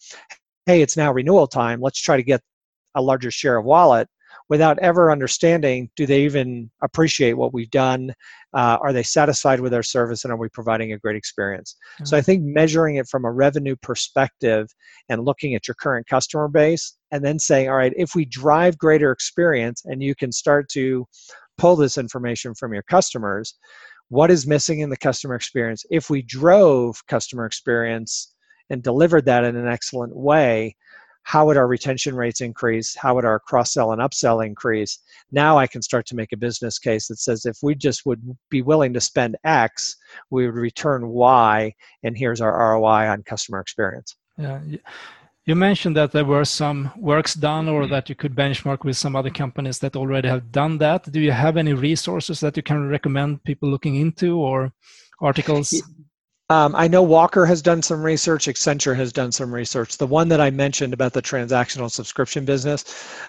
hey, 0.65 0.81
it's 0.81 0.95
now 0.95 1.11
renewal 1.11 1.47
time. 1.47 1.81
Let's 1.81 2.01
try 2.01 2.15
to 2.15 2.23
get 2.23 2.41
a 2.95 3.01
larger 3.01 3.29
share 3.29 3.57
of 3.57 3.65
wallet 3.65 4.07
without 4.51 4.77
ever 4.79 5.11
understanding 5.11 5.89
do 5.95 6.05
they 6.05 6.21
even 6.21 6.69
appreciate 6.83 7.33
what 7.33 7.53
we've 7.53 7.71
done? 7.71 8.13
Uh, 8.53 8.77
are 8.81 8.93
they 8.93 9.01
satisfied 9.01 9.61
with 9.61 9.73
our 9.73 9.81
service 9.81 10.23
and 10.23 10.31
are 10.31 10.37
we 10.37 10.49
providing 10.49 10.91
a 10.91 10.99
great 10.99 11.15
experience? 11.15 11.75
Mm-hmm. 11.95 12.05
so 12.05 12.17
i 12.17 12.21
think 12.21 12.43
measuring 12.43 12.97
it 12.97 13.07
from 13.07 13.25
a 13.25 13.31
revenue 13.31 13.75
perspective 13.81 14.67
and 15.09 15.25
looking 15.25 15.55
at 15.55 15.67
your 15.67 15.75
current 15.75 16.05
customer 16.07 16.47
base 16.47 16.97
and 17.11 17.25
then 17.25 17.39
saying 17.39 17.69
all 17.69 17.77
right 17.77 17.93
if 17.95 18.13
we 18.13 18.25
drive 18.25 18.77
greater 18.77 19.11
experience 19.11 19.81
and 19.85 20.03
you 20.03 20.13
can 20.13 20.31
start 20.31 20.69
to 20.69 21.05
pull 21.57 21.75
this 21.75 21.97
information 21.97 22.53
from 22.53 22.73
your 22.73 22.83
customers 22.83 23.55
what 24.11 24.29
is 24.29 24.45
missing 24.45 24.81
in 24.81 24.89
the 24.89 24.97
customer 24.97 25.35
experience? 25.35 25.85
If 25.89 26.09
we 26.09 26.21
drove 26.21 27.01
customer 27.07 27.45
experience 27.45 28.35
and 28.69 28.83
delivered 28.83 29.23
that 29.25 29.45
in 29.45 29.55
an 29.55 29.69
excellent 29.69 30.13
way 30.13 30.75
how 31.23 31.45
would 31.45 31.57
our 31.57 31.67
retention 31.67 32.15
rates 32.15 32.41
increase? 32.41 32.95
How 32.95 33.15
would 33.15 33.25
our 33.25 33.39
cross 33.39 33.73
sell 33.73 33.91
and 33.91 34.01
upsell 34.01 34.45
increase? 34.45 34.99
Now 35.31 35.57
I 35.57 35.67
can 35.67 35.81
start 35.81 36.05
to 36.07 36.15
make 36.15 36.31
a 36.31 36.37
business 36.37 36.79
case 36.79 37.07
that 37.07 37.19
says 37.19 37.45
if 37.45 37.57
we 37.61 37.75
just 37.75 38.05
would 38.05 38.21
be 38.49 38.61
willing 38.61 38.93
to 38.93 39.01
spend 39.01 39.37
X, 39.43 39.95
we 40.29 40.45
would 40.45 40.55
return 40.55 41.07
Y, 41.09 41.73
and 42.03 42.17
here's 42.17 42.41
our 42.41 42.73
ROI 42.73 43.09
on 43.09 43.23
customer 43.23 43.59
experience. 43.59 44.15
Yeah. 44.37 44.59
You 45.45 45.55
mentioned 45.55 45.95
that 45.97 46.11
there 46.11 46.25
were 46.25 46.45
some 46.45 46.91
works 46.95 47.33
done 47.33 47.67
or 47.67 47.81
mm-hmm. 47.81 47.91
that 47.91 48.09
you 48.09 48.15
could 48.15 48.35
benchmark 48.35 48.83
with 48.83 48.95
some 48.95 49.15
other 49.15 49.31
companies 49.31 49.79
that 49.79 49.95
already 49.95 50.27
have 50.27 50.51
done 50.51 50.77
that. 50.77 51.11
Do 51.11 51.19
you 51.19 51.31
have 51.31 51.57
any 51.57 51.73
resources 51.73 52.39
that 52.41 52.55
you 52.55 52.63
can 52.63 52.87
recommend 52.89 53.43
people 53.43 53.67
looking 53.69 53.95
into 53.95 54.37
or 54.37 54.71
articles? 55.19 55.81
Um, 56.51 56.75
I 56.75 56.89
know 56.89 57.01
Walker 57.01 57.45
has 57.45 57.61
done 57.61 57.81
some 57.81 58.03
research. 58.03 58.47
Accenture 58.47 58.93
has 58.93 59.13
done 59.13 59.31
some 59.31 59.55
research. 59.55 59.97
The 59.97 60.05
one 60.05 60.27
that 60.27 60.41
I 60.41 60.49
mentioned 60.49 60.93
about 60.93 61.13
the 61.13 61.21
transactional 61.21 61.89
subscription 61.89 62.43
business, 62.43 62.83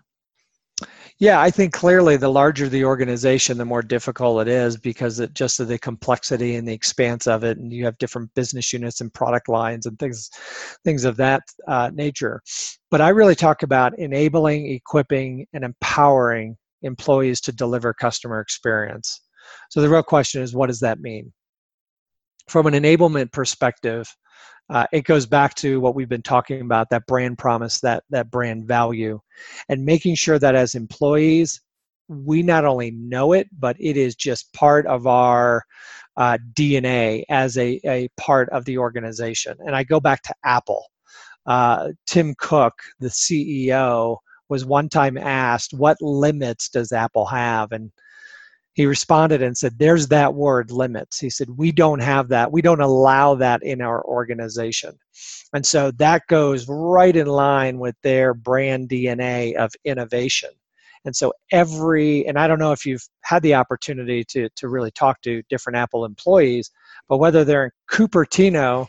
Yeah, 1.18 1.40
I 1.40 1.50
think 1.50 1.72
clearly 1.72 2.18
the 2.18 2.28
larger 2.28 2.68
the 2.68 2.84
organization, 2.84 3.56
the 3.56 3.64
more 3.64 3.80
difficult 3.80 4.42
it 4.42 4.48
is 4.48 4.76
because 4.76 5.18
it 5.18 5.32
just 5.32 5.60
of 5.60 5.68
the 5.68 5.78
complexity 5.78 6.56
and 6.56 6.68
the 6.68 6.74
expanse 6.74 7.26
of 7.26 7.42
it, 7.42 7.56
and 7.56 7.72
you 7.72 7.86
have 7.86 7.96
different 7.96 8.34
business 8.34 8.70
units 8.70 9.00
and 9.00 9.14
product 9.14 9.48
lines 9.48 9.86
and 9.86 9.98
things, 9.98 10.28
things 10.84 11.06
of 11.06 11.16
that 11.16 11.42
uh, 11.68 11.90
nature. 11.94 12.42
But 12.90 13.00
I 13.00 13.08
really 13.08 13.34
talk 13.34 13.62
about 13.62 13.98
enabling, 13.98 14.70
equipping, 14.70 15.46
and 15.54 15.64
empowering 15.64 16.58
employees 16.82 17.40
to 17.40 17.52
deliver 17.52 17.94
customer 17.94 18.40
experience. 18.40 19.22
So 19.70 19.80
the 19.80 19.88
real 19.88 20.02
question 20.02 20.42
is, 20.42 20.54
what 20.54 20.66
does 20.66 20.80
that 20.80 21.00
mean? 21.00 21.32
From 22.48 22.66
an 22.66 22.74
enablement 22.74 23.32
perspective, 23.32 24.14
uh, 24.68 24.86
it 24.92 25.04
goes 25.04 25.26
back 25.26 25.54
to 25.54 25.80
what 25.80 25.94
we've 25.94 26.08
been 26.08 26.22
talking 26.22 26.60
about 26.60 26.90
that 26.90 27.06
brand 27.06 27.38
promise, 27.38 27.80
that, 27.80 28.02
that 28.10 28.30
brand 28.30 28.66
value, 28.66 29.20
and 29.68 29.84
making 29.84 30.14
sure 30.14 30.38
that 30.38 30.54
as 30.54 30.74
employees, 30.74 31.60
we 32.08 32.42
not 32.42 32.64
only 32.64 32.90
know 32.92 33.32
it, 33.32 33.48
but 33.58 33.76
it 33.78 33.96
is 33.96 34.14
just 34.14 34.52
part 34.52 34.86
of 34.86 35.06
our 35.06 35.64
uh, 36.16 36.38
DNA 36.54 37.24
as 37.28 37.56
a, 37.58 37.80
a 37.84 38.08
part 38.16 38.48
of 38.50 38.64
the 38.64 38.78
organization. 38.78 39.56
And 39.60 39.74
I 39.74 39.82
go 39.84 40.00
back 40.00 40.22
to 40.22 40.34
Apple. 40.44 40.84
Uh, 41.46 41.88
Tim 42.06 42.34
Cook, 42.38 42.74
the 42.98 43.08
CEO, 43.08 44.18
was 44.48 44.64
one 44.64 44.88
time 44.88 45.18
asked, 45.18 45.74
What 45.74 46.00
limits 46.00 46.68
does 46.68 46.92
Apple 46.92 47.26
have? 47.26 47.72
And 47.72 47.90
he 48.76 48.84
responded 48.84 49.42
and 49.42 49.56
said, 49.56 49.78
There's 49.78 50.08
that 50.08 50.34
word 50.34 50.70
limits. 50.70 51.18
He 51.18 51.30
said, 51.30 51.48
We 51.56 51.72
don't 51.72 52.00
have 52.00 52.28
that. 52.28 52.52
We 52.52 52.60
don't 52.60 52.82
allow 52.82 53.34
that 53.36 53.62
in 53.62 53.80
our 53.80 54.04
organization. 54.04 54.98
And 55.54 55.64
so 55.64 55.90
that 55.92 56.26
goes 56.28 56.68
right 56.68 57.16
in 57.16 57.26
line 57.26 57.78
with 57.78 57.96
their 58.02 58.34
brand 58.34 58.90
DNA 58.90 59.54
of 59.56 59.72
innovation. 59.86 60.50
And 61.06 61.16
so 61.16 61.32
every, 61.52 62.26
and 62.26 62.38
I 62.38 62.46
don't 62.46 62.58
know 62.58 62.72
if 62.72 62.84
you've 62.84 63.06
had 63.22 63.42
the 63.42 63.54
opportunity 63.54 64.24
to, 64.24 64.50
to 64.56 64.68
really 64.68 64.90
talk 64.90 65.22
to 65.22 65.42
different 65.48 65.78
Apple 65.78 66.04
employees, 66.04 66.70
but 67.08 67.16
whether 67.16 67.44
they're 67.44 67.64
in 67.64 67.70
Cupertino, 67.90 68.88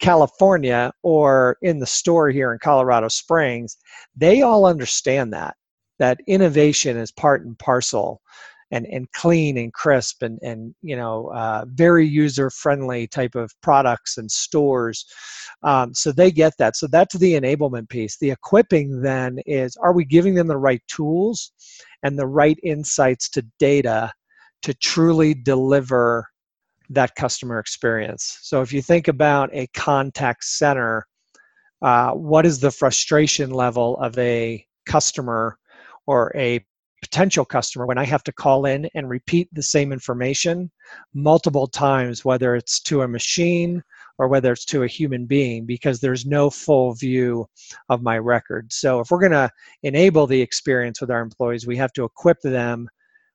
California, 0.00 0.92
or 1.02 1.58
in 1.60 1.78
the 1.78 1.86
store 1.86 2.30
here 2.30 2.52
in 2.52 2.58
Colorado 2.62 3.08
Springs, 3.08 3.76
they 4.16 4.40
all 4.40 4.64
understand 4.64 5.34
that, 5.34 5.56
that 5.98 6.20
innovation 6.26 6.96
is 6.96 7.12
part 7.12 7.44
and 7.44 7.58
parcel 7.58 8.22
and 8.70 8.86
and 8.86 9.10
clean 9.12 9.58
and 9.58 9.72
crisp 9.72 10.22
and 10.22 10.38
and 10.42 10.74
you 10.82 10.96
know 10.96 11.28
uh, 11.28 11.64
very 11.68 12.06
user 12.06 12.50
friendly 12.50 13.06
type 13.06 13.34
of 13.34 13.52
products 13.62 14.18
and 14.18 14.30
stores 14.30 15.04
um, 15.62 15.94
so 15.94 16.12
they 16.12 16.30
get 16.30 16.52
that. 16.58 16.76
So 16.76 16.86
that's 16.86 17.16
the 17.16 17.34
enablement 17.34 17.88
piece. 17.88 18.18
The 18.18 18.30
equipping 18.30 19.02
then 19.02 19.38
is 19.46 19.76
are 19.76 19.92
we 19.92 20.04
giving 20.04 20.34
them 20.34 20.46
the 20.46 20.56
right 20.56 20.82
tools 20.88 21.52
and 22.02 22.18
the 22.18 22.26
right 22.26 22.58
insights 22.62 23.28
to 23.30 23.46
data 23.58 24.12
to 24.62 24.74
truly 24.74 25.34
deliver 25.34 26.28
that 26.90 27.14
customer 27.16 27.58
experience? 27.58 28.38
So 28.42 28.62
if 28.62 28.72
you 28.72 28.82
think 28.82 29.08
about 29.08 29.50
a 29.52 29.66
contact 29.68 30.44
center 30.44 31.06
uh, 31.82 32.12
what 32.12 32.46
is 32.46 32.58
the 32.58 32.70
frustration 32.70 33.50
level 33.50 33.98
of 33.98 34.16
a 34.18 34.64
customer 34.86 35.58
or 36.06 36.32
a 36.34 36.64
potential 37.06 37.44
customer 37.44 37.86
when 37.86 37.98
I 37.98 38.04
have 38.04 38.24
to 38.24 38.32
call 38.32 38.66
in 38.66 38.90
and 38.96 39.08
repeat 39.08 39.48
the 39.52 39.62
same 39.62 39.92
information 39.92 40.72
multiple 41.14 41.68
times, 41.68 42.24
whether 42.24 42.56
it's 42.56 42.80
to 42.80 43.02
a 43.02 43.08
machine 43.08 43.84
or 44.18 44.26
whether 44.26 44.50
it's 44.50 44.64
to 44.64 44.82
a 44.82 44.88
human 44.88 45.24
being, 45.24 45.66
because 45.66 46.00
there's 46.00 46.26
no 46.26 46.50
full 46.50 46.94
view 46.94 47.46
of 47.90 48.02
my 48.02 48.18
record. 48.18 48.72
So, 48.72 48.98
if 48.98 49.10
we're 49.10 49.20
going 49.20 49.30
to 49.32 49.50
enable 49.84 50.26
the 50.26 50.40
experience 50.40 51.00
with 51.00 51.12
our 51.12 51.20
employees, 51.20 51.64
we 51.64 51.76
have 51.76 51.92
to 51.92 52.04
equip 52.04 52.40
them 52.40 52.88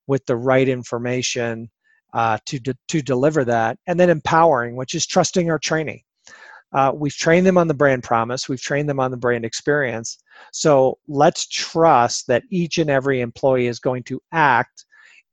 with 0.05 0.25
the 0.25 0.35
right 0.35 0.67
information 0.67 1.69
uh, 2.13 2.39
to, 2.47 2.59
de- 2.59 2.77
to 2.89 3.01
deliver 3.01 3.45
that, 3.45 3.77
and 3.87 3.97
then 3.97 4.09
empowering, 4.09 4.75
which 4.75 4.95
is 4.95 5.07
trusting 5.07 5.49
our 5.49 5.59
training. 5.59 6.01
Uh, 6.73 6.91
we've 6.95 7.15
trained 7.15 7.45
them 7.45 7.57
on 7.57 7.67
the 7.67 7.73
brand 7.73 8.03
promise, 8.03 8.47
we've 8.47 8.61
trained 8.61 8.87
them 8.87 8.99
on 8.99 9.11
the 9.11 9.17
brand 9.17 9.45
experience. 9.45 10.17
So 10.51 10.97
let's 11.07 11.47
trust 11.47 12.27
that 12.27 12.43
each 12.49 12.77
and 12.77 12.89
every 12.89 13.21
employee 13.21 13.67
is 13.67 13.79
going 13.79 14.03
to 14.03 14.21
act 14.31 14.85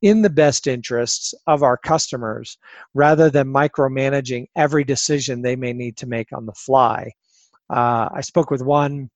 in 0.03 0.22
the 0.22 0.31
best 0.31 0.66
interests 0.66 1.35
of 1.46 1.62
our 1.62 1.77
customers 1.77 2.59
rather 2.94 3.31
than 3.31 3.53
micromanaging 3.53 4.46
every 4.57 4.85
decision 4.85 5.42
they 5.42 5.57
may 5.57 5.72
need 5.72 5.96
to 5.96 6.07
make 6.07 6.33
on 6.33 6.46
the 6.46 6.53
fly. 6.53 7.11
Uh, 7.70 8.09
I 8.14 8.20
spoke 8.20 8.51
with 8.51 8.62
one 8.62 9.11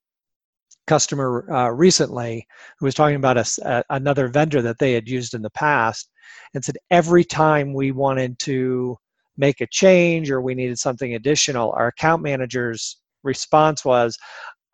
customer 0.85 1.49
uh, 1.51 1.69
recently 1.69 2.45
who 2.77 2.85
was 2.85 2.93
talking 2.93 3.15
about 3.15 3.37
a, 3.37 3.45
a, 3.63 3.83
another 3.91 4.27
vendor 4.27 4.61
that 4.61 4.79
they 4.79 4.93
had 4.93 5.07
used 5.07 5.33
in 5.33 5.41
the 5.41 5.49
past 5.49 6.09
and 6.53 6.63
said 6.63 6.77
every 6.91 7.23
time 7.23 7.73
we 7.73 7.91
wanted 7.91 8.37
to 8.39 8.97
make 9.37 9.61
a 9.61 9.67
change 9.67 10.29
or 10.29 10.41
we 10.41 10.55
needed 10.55 10.79
something 10.79 11.15
additional, 11.15 11.73
our 11.77 11.87
account 11.87 12.21
manager's 12.21 12.97
response 13.23 13.83
was, 13.83 14.17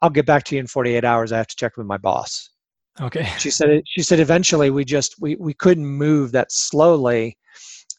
I'll 0.01 0.09
get 0.09 0.25
back 0.25 0.43
to 0.45 0.55
you 0.55 0.61
in 0.61 0.67
48 0.67 1.03
hours. 1.03 1.31
I 1.31 1.37
have 1.37 1.47
to 1.47 1.55
check 1.55 1.77
with 1.77 1.87
my 1.87 1.97
boss. 1.97 2.49
Okay. 3.01 3.25
She 3.37 3.49
said 3.49 3.81
she 3.85 4.01
said 4.01 4.19
eventually 4.19 4.71
we 4.71 4.83
just 4.83 5.15
we, 5.21 5.35
we 5.37 5.53
couldn't 5.53 5.85
move 5.85 6.31
that 6.33 6.51
slowly. 6.51 7.37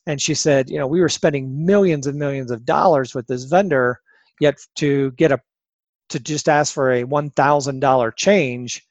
And 0.06 0.20
she 0.20 0.34
said, 0.34 0.68
you 0.68 0.78
know, 0.78 0.86
we 0.86 1.00
were 1.00 1.08
spending 1.08 1.64
millions 1.64 2.06
and 2.06 2.18
millions 2.18 2.50
of 2.50 2.64
dollars 2.64 3.14
with 3.14 3.26
this 3.26 3.44
vendor, 3.44 3.98
yet 4.40 4.58
to 4.76 5.12
get 5.12 5.32
a 5.32 5.40
to 6.10 6.20
just 6.20 6.48
ask 6.48 6.74
for 6.74 6.92
a 6.92 7.04
one 7.04 7.30
thousand 7.30 7.80
dollar 7.80 8.10
change 8.10 8.82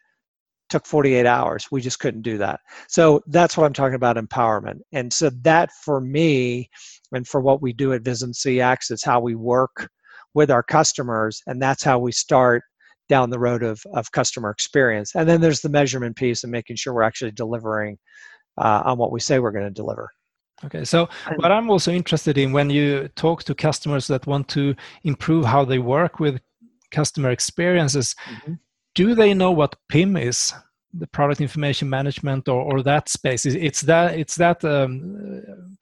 took 0.70 0.86
48 0.86 1.26
hours. 1.26 1.68
We 1.72 1.82
just 1.82 2.00
couldn't 2.00 2.22
do 2.22 2.38
that. 2.38 2.60
So 2.88 3.22
that's 3.28 3.58
what 3.58 3.66
I'm 3.66 3.74
talking 3.74 3.96
about 3.96 4.18
empowerment. 4.18 4.80
And 4.92 5.12
so 5.12 5.30
that 5.42 5.72
for 5.84 6.00
me 6.00 6.70
and 7.12 7.28
for 7.28 7.42
what 7.42 7.62
we 7.62 7.74
do 7.74 7.94
at 7.94 8.04
Visum 8.04 8.34
CX 8.34 8.92
is 8.92 9.04
how 9.04 9.20
we 9.20 9.36
work 9.36 9.90
with 10.34 10.52
our 10.52 10.64
customers 10.64 11.42
and 11.48 11.62
that's 11.62 11.84
how 11.84 12.00
we 12.00 12.12
start 12.12 12.64
down 13.10 13.32
the 13.32 13.40
road 13.40 13.64
of, 13.64 13.82
of 13.94 14.12
customer 14.12 14.52
experience. 14.52 15.16
And 15.16 15.28
then 15.28 15.42
there's 15.42 15.62
the 15.62 15.70
measurement 15.70 16.16
piece 16.16 16.44
and 16.44 16.52
making 16.52 16.76
sure 16.76 16.94
we're 16.94 17.02
actually 17.02 17.32
delivering 17.32 17.98
uh, 18.58 18.84
on 18.86 18.98
what 18.98 19.12
we 19.12 19.20
say 19.20 19.40
we're 19.40 19.52
going 19.52 19.66
to 19.66 19.72
deliver. 19.72 20.10
Okay, 20.66 20.84
so 20.84 21.08
what 21.38 21.52
I'm 21.52 21.70
also 21.70 21.92
interested 21.92 22.38
in 22.38 22.52
when 22.52 22.70
you 22.70 23.08
talk 23.16 23.44
to 23.46 23.56
customers 23.56 24.08
that 24.08 24.28
want 24.28 24.50
to 24.50 24.76
improve 25.04 25.46
how 25.46 25.64
they 25.64 25.80
work 25.80 26.20
with 26.20 26.42
customer 26.92 27.30
experiences, 27.30 28.14
mm-hmm. 28.30 28.54
Do 29.02 29.16
they 29.16 29.34
know 29.34 29.52
what 29.52 29.76
PIM 29.88 30.18
is? 30.18 30.54
the 30.94 31.08
product 31.08 31.40
information 31.40 31.88
management 31.88 32.50
or, 32.50 32.62
or 32.70 32.82
that 32.82 33.08
space 33.08 33.46
it's 33.46 33.82
that 33.82 34.18
it's 34.18 34.36
that 34.36 34.66
um, 34.66 35.78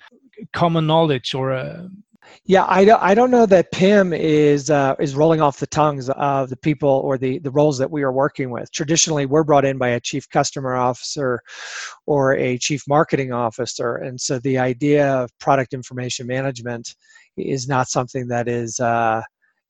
common 0.52 0.86
knowledge 0.86 1.34
or 1.34 1.54
uh, 1.54 1.88
yeah, 2.46 2.66
I 2.68 2.84
don't, 2.84 3.02
I 3.02 3.14
don't 3.16 3.32
know 3.32 3.46
that 3.46 3.72
PIM 3.72 4.12
is 4.14 4.70
uh, 4.70 4.96
is 5.00 5.16
rolling 5.16 5.42
off 5.42 5.60
the 5.60 5.68
tongues 5.68 6.10
of 6.10 6.50
the 6.50 6.58
people 6.58 7.02
or 7.06 7.18
the, 7.18 7.40
the 7.40 7.52
roles 7.52 7.78
that 7.78 7.90
we 7.90 8.04
are 8.04 8.12
working 8.12 8.50
with. 8.50 8.70
Traditionally, 8.72 9.26
we're 9.26 9.46
brought 9.46 9.66
in 9.66 9.78
by 9.78 9.90
a 9.90 10.00
chief 10.00 10.30
customer 10.30 10.76
officer 10.76 11.42
or 12.06 12.36
a 12.36 12.58
chief 12.58 12.84
marketing 12.88 13.32
officer, 13.32 13.96
and 13.96 14.20
so 14.20 14.40
the 14.40 14.58
idea 14.58 15.14
of 15.16 15.30
product 15.40 15.74
information 15.74 16.28
management 16.28 16.96
is 17.38 17.68
not 17.68 17.88
something 17.88 18.28
that 18.28 18.48
is 18.48 18.80
uh, 18.80 19.22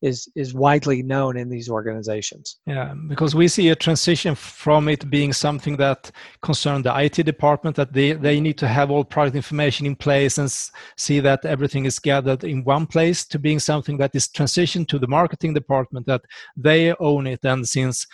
is 0.02 0.30
is 0.36 0.54
widely 0.54 1.02
known 1.02 1.38
in 1.38 1.50
these 1.50 1.70
organizations. 1.70 2.58
Yeah, 2.66 2.94
because 3.08 3.34
we 3.34 3.48
see 3.48 3.70
a 3.70 3.76
transition 3.76 4.36
from 4.36 4.90
it 4.90 5.10
being 5.10 5.34
something 5.34 5.78
that 5.78 6.12
concerned 6.42 6.86
the 6.86 6.96
IT 7.00 7.24
department 7.24 7.76
that 7.78 7.94
they 7.94 8.14
they 8.14 8.40
need 8.40 8.58
to 8.60 8.68
have 8.68 8.92
all 8.92 9.04
product 9.04 9.36
information 9.36 9.86
in 9.86 9.96
place 9.96 10.38
and 10.38 10.52
see 10.98 11.20
that 11.22 11.46
everything 11.46 11.86
is 11.86 12.00
gathered 12.00 12.44
in 12.44 12.64
one 12.64 12.86
place 12.86 13.26
to 13.26 13.40
being 13.40 13.60
something 13.60 13.98
that 13.98 14.16
is 14.16 14.28
transitioned 14.28 14.88
to 14.90 15.00
the 15.00 15.08
marketing 15.08 15.54
department 15.54 16.06
that 16.06 16.22
they 16.56 16.94
own 17.00 17.26
it 17.26 17.44
and 17.44 17.68
since 17.68 18.06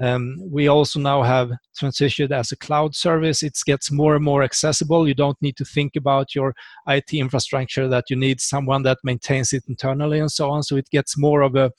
um, 0.00 0.36
we 0.50 0.68
also 0.68 0.98
now 0.98 1.22
have 1.22 1.50
transitioned 1.78 2.30
as 2.30 2.52
a 2.52 2.56
cloud 2.56 2.94
service. 2.94 3.42
It 3.42 3.58
gets 3.66 3.90
more 3.90 4.14
and 4.14 4.24
more 4.24 4.42
accessible. 4.42 5.06
You 5.06 5.14
don't 5.14 5.40
need 5.42 5.56
to 5.58 5.64
think 5.64 5.96
about 5.96 6.34
your 6.34 6.54
IT 6.88 7.12
infrastructure, 7.12 7.88
that 7.88 8.04
you 8.08 8.16
need 8.16 8.40
someone 8.40 8.82
that 8.84 8.98
maintains 9.04 9.52
it 9.52 9.64
internally 9.68 10.18
and 10.18 10.32
so 10.32 10.50
on. 10.50 10.62
So 10.62 10.76
it 10.76 10.88
gets 10.90 11.18
more 11.18 11.42
of 11.42 11.56
a, 11.56 11.70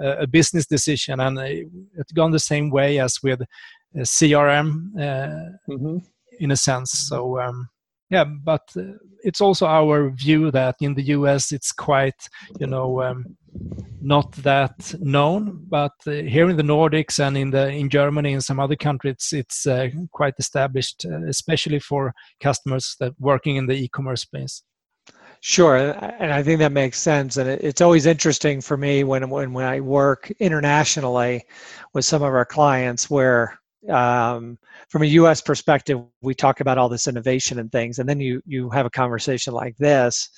a 0.00 0.26
business 0.26 0.66
decision. 0.66 1.20
And 1.20 1.38
it's 1.38 2.12
gone 2.12 2.32
the 2.32 2.40
same 2.40 2.70
way 2.70 2.98
as 2.98 3.22
with 3.22 3.42
CRM 3.96 4.90
uh, 4.96 5.70
mm-hmm. 5.70 5.98
in 6.40 6.50
a 6.50 6.56
sense. 6.56 6.90
So, 6.90 7.40
um, 7.40 7.68
yeah, 8.14 8.24
but 8.24 8.62
uh, 8.76 8.82
it's 9.24 9.40
also 9.40 9.66
our 9.66 10.10
view 10.10 10.50
that 10.52 10.76
in 10.80 10.94
the 10.94 11.06
US 11.16 11.50
it's 11.50 11.72
quite, 11.72 12.28
you 12.60 12.68
know, 12.68 13.02
um, 13.02 13.24
not 14.00 14.30
that 14.50 14.94
known, 15.00 15.64
but 15.68 15.92
uh, 16.06 16.12
here 16.34 16.48
in 16.48 16.56
the 16.56 16.62
Nordics 16.62 17.18
and 17.18 17.36
in 17.36 17.50
the 17.50 17.68
in 17.68 17.88
Germany 17.90 18.32
and 18.34 18.44
some 18.44 18.60
other 18.60 18.76
countries, 18.76 19.32
it's, 19.32 19.66
uh, 19.66 19.88
quite 20.12 20.34
established, 20.38 21.04
especially 21.28 21.80
for 21.80 22.12
customers 22.40 22.96
that 23.00 23.12
working 23.18 23.56
in 23.56 23.66
the 23.66 23.74
e-commerce 23.84 24.22
space. 24.22 24.62
Sure, 25.40 25.76
and 26.20 26.32
I 26.32 26.42
think 26.42 26.58
that 26.60 26.72
makes 26.72 26.98
sense. 26.98 27.36
And 27.36 27.48
it's 27.50 27.80
always 27.82 28.06
interesting 28.06 28.60
for 28.62 28.76
me 28.76 29.04
when 29.04 29.28
when, 29.28 29.52
when 29.52 29.66
I 29.66 29.80
work 29.80 30.32
internationally 30.38 31.44
with 31.94 32.04
some 32.04 32.22
of 32.22 32.32
our 32.32 32.46
clients, 32.46 33.10
where 33.10 33.58
um, 33.90 34.58
from 34.88 35.02
a 35.02 35.06
U.S. 35.06 35.40
perspective, 35.40 36.00
we 36.22 36.34
talk 36.34 36.60
about 36.60 36.78
all 36.78 36.88
this 36.88 37.08
innovation 37.08 37.58
and 37.58 37.70
things, 37.70 37.98
and 37.98 38.08
then 38.08 38.20
you 38.20 38.40
you 38.46 38.70
have 38.70 38.86
a 38.86 38.90
conversation 38.90 39.52
like 39.52 39.76
this, 39.76 40.28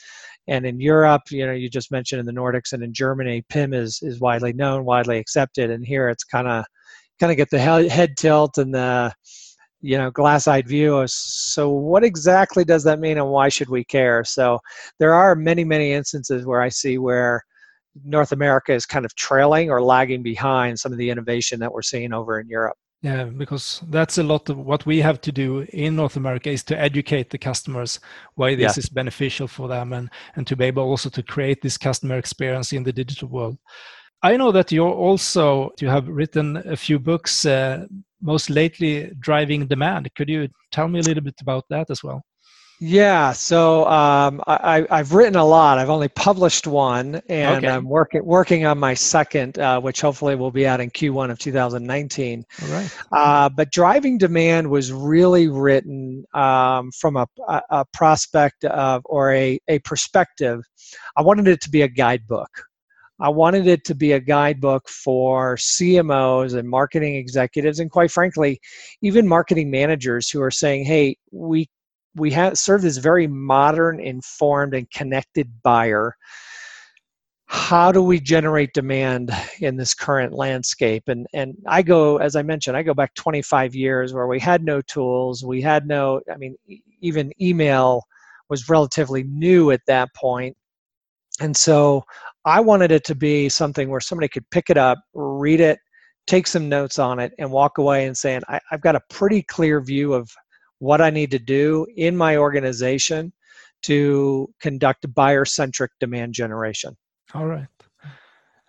and 0.48 0.66
in 0.66 0.80
Europe, 0.80 1.22
you 1.30 1.46
know, 1.46 1.52
you 1.52 1.68
just 1.68 1.90
mentioned 1.90 2.20
in 2.20 2.26
the 2.26 2.32
Nordics 2.32 2.72
and 2.72 2.82
in 2.82 2.92
Germany, 2.92 3.44
PIM 3.48 3.74
is 3.74 4.00
is 4.02 4.20
widely 4.20 4.52
known, 4.52 4.84
widely 4.84 5.18
accepted, 5.18 5.70
and 5.70 5.84
here 5.86 6.08
it's 6.08 6.24
kind 6.24 6.48
of 6.48 6.64
kind 7.20 7.32
of 7.32 7.36
get 7.36 7.50
the 7.50 7.58
head 7.58 8.16
tilt 8.16 8.58
and 8.58 8.74
the 8.74 9.12
you 9.80 9.96
know 9.98 10.10
glass-eyed 10.10 10.66
view 10.66 10.96
of 10.96 11.10
so 11.10 11.70
what 11.70 12.02
exactly 12.02 12.64
does 12.64 12.82
that 12.84 12.98
mean 12.98 13.18
and 13.18 13.28
why 13.28 13.48
should 13.48 13.68
we 13.68 13.84
care 13.84 14.24
so 14.24 14.58
there 14.98 15.12
are 15.14 15.34
many 15.34 15.64
many 15.64 15.92
instances 15.92 16.46
where 16.46 16.62
i 16.62 16.68
see 16.68 16.98
where 16.98 17.42
north 18.04 18.32
america 18.32 18.72
is 18.72 18.86
kind 18.86 19.04
of 19.04 19.14
trailing 19.16 19.70
or 19.70 19.82
lagging 19.82 20.22
behind 20.22 20.78
some 20.78 20.92
of 20.92 20.98
the 20.98 21.10
innovation 21.10 21.60
that 21.60 21.72
we're 21.72 21.82
seeing 21.82 22.12
over 22.12 22.40
in 22.40 22.48
europe 22.48 22.76
yeah, 23.06 23.22
because 23.22 23.84
that's 23.88 24.18
a 24.18 24.24
lot 24.24 24.50
of 24.50 24.58
what 24.58 24.84
we 24.84 24.98
have 24.98 25.20
to 25.20 25.30
do 25.30 25.64
in 25.72 25.94
North 25.94 26.16
America 26.16 26.50
is 26.50 26.64
to 26.64 26.76
educate 26.76 27.30
the 27.30 27.38
customers 27.38 28.00
why 28.34 28.56
this 28.56 28.76
yeah. 28.76 28.80
is 28.80 28.88
beneficial 28.88 29.46
for 29.46 29.68
them 29.68 29.92
and, 29.92 30.10
and 30.34 30.44
to 30.48 30.56
be 30.56 30.64
able 30.64 30.82
also 30.82 31.08
to 31.10 31.22
create 31.22 31.62
this 31.62 31.78
customer 31.78 32.18
experience 32.18 32.72
in 32.72 32.82
the 32.82 32.92
digital 32.92 33.28
world. 33.28 33.58
I 34.24 34.36
know 34.36 34.50
that 34.50 34.72
you're 34.72 34.92
also 34.92 35.70
you 35.80 35.86
have 35.88 36.08
written 36.08 36.56
a 36.56 36.74
few 36.74 36.98
books, 36.98 37.46
uh, 37.46 37.86
most 38.20 38.50
lately 38.50 39.12
driving 39.20 39.68
demand. 39.68 40.10
Could 40.16 40.28
you 40.28 40.48
tell 40.72 40.88
me 40.88 40.98
a 40.98 41.02
little 41.02 41.22
bit 41.22 41.40
about 41.40 41.64
that 41.70 41.90
as 41.90 42.02
well? 42.02 42.24
Yeah, 42.78 43.32
so 43.32 43.86
um, 43.86 44.42
I, 44.46 44.86
have 44.90 45.14
written 45.14 45.36
a 45.36 45.44
lot. 45.44 45.78
I've 45.78 45.88
only 45.88 46.08
published 46.08 46.66
one, 46.66 47.22
and 47.28 47.64
okay. 47.64 47.68
I'm 47.68 47.88
working 47.88 48.22
working 48.22 48.66
on 48.66 48.78
my 48.78 48.92
second, 48.92 49.58
uh, 49.58 49.80
which 49.80 50.02
hopefully 50.02 50.34
will 50.34 50.50
be 50.50 50.66
out 50.66 50.80
in 50.80 50.90
Q1 50.90 51.30
of 51.30 51.38
2019. 51.38 52.44
All 52.62 52.68
right. 52.68 52.98
Uh, 53.12 53.48
but 53.48 53.72
driving 53.72 54.18
demand 54.18 54.68
was 54.68 54.92
really 54.92 55.48
written 55.48 56.24
um, 56.34 56.90
from 56.92 57.16
a, 57.16 57.26
a, 57.48 57.62
a, 57.70 57.84
prospect 57.94 58.64
of 58.66 59.00
or 59.06 59.32
a, 59.32 59.58
a 59.68 59.78
perspective. 59.78 60.62
I 61.16 61.22
wanted 61.22 61.48
it 61.48 61.62
to 61.62 61.70
be 61.70 61.80
a 61.80 61.88
guidebook. 61.88 62.50
I 63.18 63.30
wanted 63.30 63.66
it 63.66 63.84
to 63.86 63.94
be 63.94 64.12
a 64.12 64.20
guidebook 64.20 64.86
for 64.90 65.56
CMOs 65.56 66.54
and 66.54 66.68
marketing 66.68 67.16
executives, 67.16 67.80
and 67.80 67.90
quite 67.90 68.10
frankly, 68.10 68.60
even 69.00 69.26
marketing 69.26 69.70
managers 69.70 70.28
who 70.28 70.42
are 70.42 70.50
saying, 70.50 70.84
"Hey, 70.84 71.16
we 71.32 71.70
we 72.16 72.30
have 72.32 72.58
serve 72.58 72.82
this 72.82 72.96
very 72.96 73.26
modern, 73.26 74.00
informed, 74.00 74.74
and 74.74 74.90
connected 74.90 75.50
buyer. 75.62 76.14
How 77.46 77.92
do 77.92 78.02
we 78.02 78.18
generate 78.18 78.72
demand 78.72 79.30
in 79.60 79.76
this 79.76 79.94
current 79.94 80.32
landscape? 80.32 81.04
And 81.06 81.26
and 81.32 81.54
I 81.66 81.82
go, 81.82 82.16
as 82.18 82.34
I 82.34 82.42
mentioned, 82.42 82.76
I 82.76 82.82
go 82.82 82.94
back 82.94 83.14
25 83.14 83.74
years 83.74 84.12
where 84.12 84.26
we 84.26 84.40
had 84.40 84.64
no 84.64 84.80
tools, 84.80 85.44
we 85.44 85.60
had 85.62 85.86
no, 85.86 86.20
I 86.32 86.36
mean, 86.36 86.56
even 87.00 87.32
email 87.40 88.02
was 88.48 88.68
relatively 88.68 89.22
new 89.24 89.70
at 89.70 89.80
that 89.86 90.12
point. 90.14 90.56
And 91.40 91.56
so 91.56 92.04
I 92.44 92.60
wanted 92.60 92.92
it 92.92 93.04
to 93.04 93.14
be 93.14 93.48
something 93.48 93.90
where 93.90 94.00
somebody 94.00 94.28
could 94.28 94.48
pick 94.50 94.70
it 94.70 94.78
up, 94.78 94.98
read 95.14 95.60
it, 95.60 95.78
take 96.26 96.46
some 96.46 96.68
notes 96.68 96.98
on 96.98 97.18
it, 97.18 97.32
and 97.38 97.50
walk 97.50 97.78
away 97.78 98.06
and 98.06 98.16
saying, 98.16 98.42
I, 98.48 98.60
have 98.70 98.80
got 98.80 98.96
a 98.96 99.00
pretty 99.10 99.42
clear 99.42 99.80
view 99.80 100.14
of 100.14 100.30
what 100.78 101.00
I 101.00 101.10
need 101.10 101.30
to 101.30 101.38
do 101.38 101.86
in 101.96 102.16
my 102.16 102.36
organization 102.36 103.32
to 103.82 104.52
conduct 104.60 105.12
buyer 105.14 105.44
centric 105.44 105.92
demand 106.00 106.34
generation. 106.34 106.96
All 107.34 107.46
right. 107.46 107.68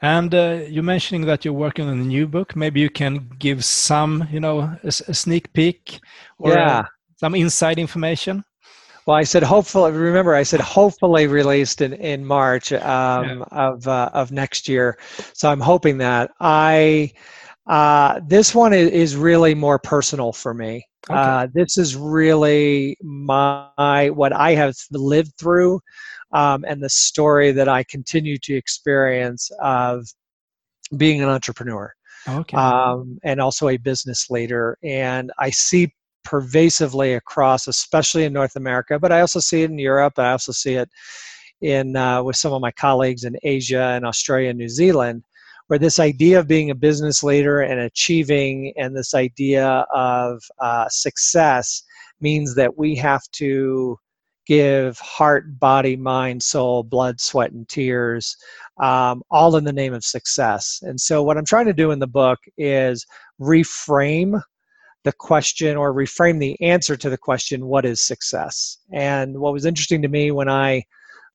And 0.02 0.34
uh, 0.36 0.60
you're 0.68 0.84
mentioning 0.84 1.26
that 1.26 1.44
you're 1.44 1.54
working 1.54 1.88
on 1.88 2.00
a 2.00 2.04
new 2.04 2.28
book. 2.28 2.56
Maybe 2.56 2.80
you 2.80 2.90
can 2.90 3.30
give 3.40 3.66
some, 3.66 4.28
you 4.32 4.40
know, 4.40 4.60
a, 4.60 4.88
a 4.88 5.14
sneak 5.14 5.52
peek 5.54 6.00
or 6.38 6.52
yeah. 6.52 6.86
some 7.16 7.34
inside 7.34 7.80
information. 7.80 8.44
Well, 9.08 9.16
I 9.16 9.24
said 9.24 9.42
hopefully. 9.42 9.94
Remember, 9.94 10.36
I 10.36 10.44
said 10.44 10.60
hopefully 10.60 11.28
released 11.28 11.82
in 11.82 11.94
in 11.94 12.26
March 12.26 12.74
um, 12.74 13.40
yeah. 13.40 13.46
of 13.52 13.88
uh, 13.88 14.10
of 14.14 14.32
next 14.32 14.68
year. 14.68 15.00
So 15.34 15.50
I'm 15.50 15.62
hoping 15.62 15.98
that 16.00 16.32
I 16.42 17.14
uh, 17.68 18.20
this 18.28 18.56
one 18.56 18.74
is, 18.74 18.90
is, 18.92 19.16
really 19.16 19.54
more 19.54 19.78
personal 19.78 20.32
for 20.32 20.54
me. 20.54 20.86
Okay. 21.10 21.20
Uh, 21.20 21.48
this 21.54 21.78
is 21.78 21.96
really 21.96 22.98
my 23.02 24.10
what 24.10 24.34
I 24.34 24.52
have 24.52 24.76
lived 24.92 25.34
through, 25.38 25.80
um, 26.32 26.64
and 26.68 26.82
the 26.82 26.90
story 26.90 27.52
that 27.52 27.68
I 27.68 27.84
continue 27.84 28.38
to 28.40 28.56
experience 28.56 29.52
of 29.62 30.06
being 30.96 31.22
an 31.22 31.30
entrepreneur. 31.30 31.94
Okay. 32.28 32.58
Um, 32.58 33.20
and 33.24 33.40
also 33.40 33.70
a 33.70 33.78
business 33.78 34.30
leader. 34.30 34.78
And 34.84 35.32
I 35.40 35.50
see 35.50 35.94
pervasively 36.24 37.14
across, 37.14 37.68
especially 37.68 38.26
in 38.26 38.34
North 38.34 38.58
America, 38.58 39.00
but 39.00 39.12
I 39.12 39.22
also 39.22 39.40
see 39.40 39.64
it 39.64 39.72
in 39.72 39.80
Europe. 39.80 40.20
I 40.20 40.32
also 40.32 40.52
see 40.52 40.76
it 40.76 40.90
in 41.62 41.96
uh, 41.96 42.22
with 42.22 42.36
some 42.36 42.54
of 42.54 42.62
my 42.62 42.72
colleagues 42.72 43.24
in 43.24 43.38
Asia 43.44 43.94
and 43.96 44.06
Australia 44.06 44.50
and 44.50 44.60
New 44.60 44.70
Zealand, 44.70 45.24
where 45.68 45.80
this 45.80 46.00
idea 46.00 46.40
of 46.40 46.48
being 46.48 46.70
a 46.70 46.76
business 46.76 47.24
leader 47.24 47.62
and 47.62 47.80
achieving, 47.80 48.74
and 48.78 48.96
this 48.96 49.14
idea 49.14 49.86
of 49.94 50.42
uh, 50.60 50.88
success 50.90 51.84
means 52.22 52.56
that 52.56 52.78
we 52.78 52.96
have 52.96 53.24
to 53.34 53.98
give 54.46 54.98
heart, 55.00 55.60
body, 55.60 55.98
mind, 55.98 56.42
soul, 56.42 56.82
blood, 56.82 57.20
sweat, 57.20 57.52
and 57.52 57.68
tears, 57.68 58.36
um, 58.82 59.22
all 59.30 59.58
in 59.58 59.66
the 59.66 59.74
name 59.74 59.94
of 59.94 60.06
success. 60.06 60.80
And 60.84 61.00
so, 61.00 61.22
what 61.22 61.38
I'm 61.38 61.46
trying 61.46 61.66
to 61.66 61.74
do 61.74 61.92
in 61.92 62.00
the 62.00 62.08
book 62.08 62.40
is 62.58 63.06
reframe 63.42 64.42
the 65.04 65.12
question 65.12 65.78
or 65.78 65.94
reframe 65.94 66.40
the 66.40 66.60
answer 66.62 66.98
to 66.98 67.10
the 67.10 67.18
question, 67.18 67.68
what 67.68 67.86
is 67.86 68.02
success? 68.02 68.80
And 68.92 69.40
what 69.40 69.54
was 69.54 69.66
interesting 69.66 70.02
to 70.02 70.08
me 70.08 70.32
when 70.32 70.50
I 70.50 70.84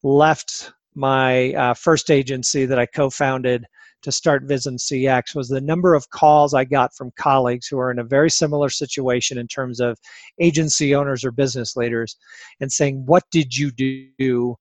left 0.03 0.73
my 0.95 1.55
uh, 1.55 1.75
first 1.75 2.11
agency 2.11 2.67
that 2.67 2.79
I 2.79 2.87
co 2.87 3.09
founded 3.09 3.65
to 4.03 4.13
start 4.13 4.47
Visum 4.47 4.79
CX 4.79 5.35
was 5.35 5.49
the 5.49 5.61
number 5.61 5.95
of 5.95 6.11
calls 6.11 6.55
I 6.55 6.65
got 6.65 6.95
from 6.95 7.13
colleagues 7.17 7.67
who 7.67 7.79
are 7.79 7.91
in 7.91 7.99
a 7.99 8.05
very 8.05 8.31
similar 8.31 8.69
situation 8.69 9.39
in 9.39 9.49
terms 9.49 9.81
of 9.81 9.99
agency 10.41 10.95
owners 10.95 11.25
or 11.25 11.31
business 11.31 11.77
leaders 11.77 12.17
and 12.61 12.71
saying, 12.71 13.05
What 13.07 13.25
did 13.31 13.57
you 13.57 13.71
do 13.71 14.57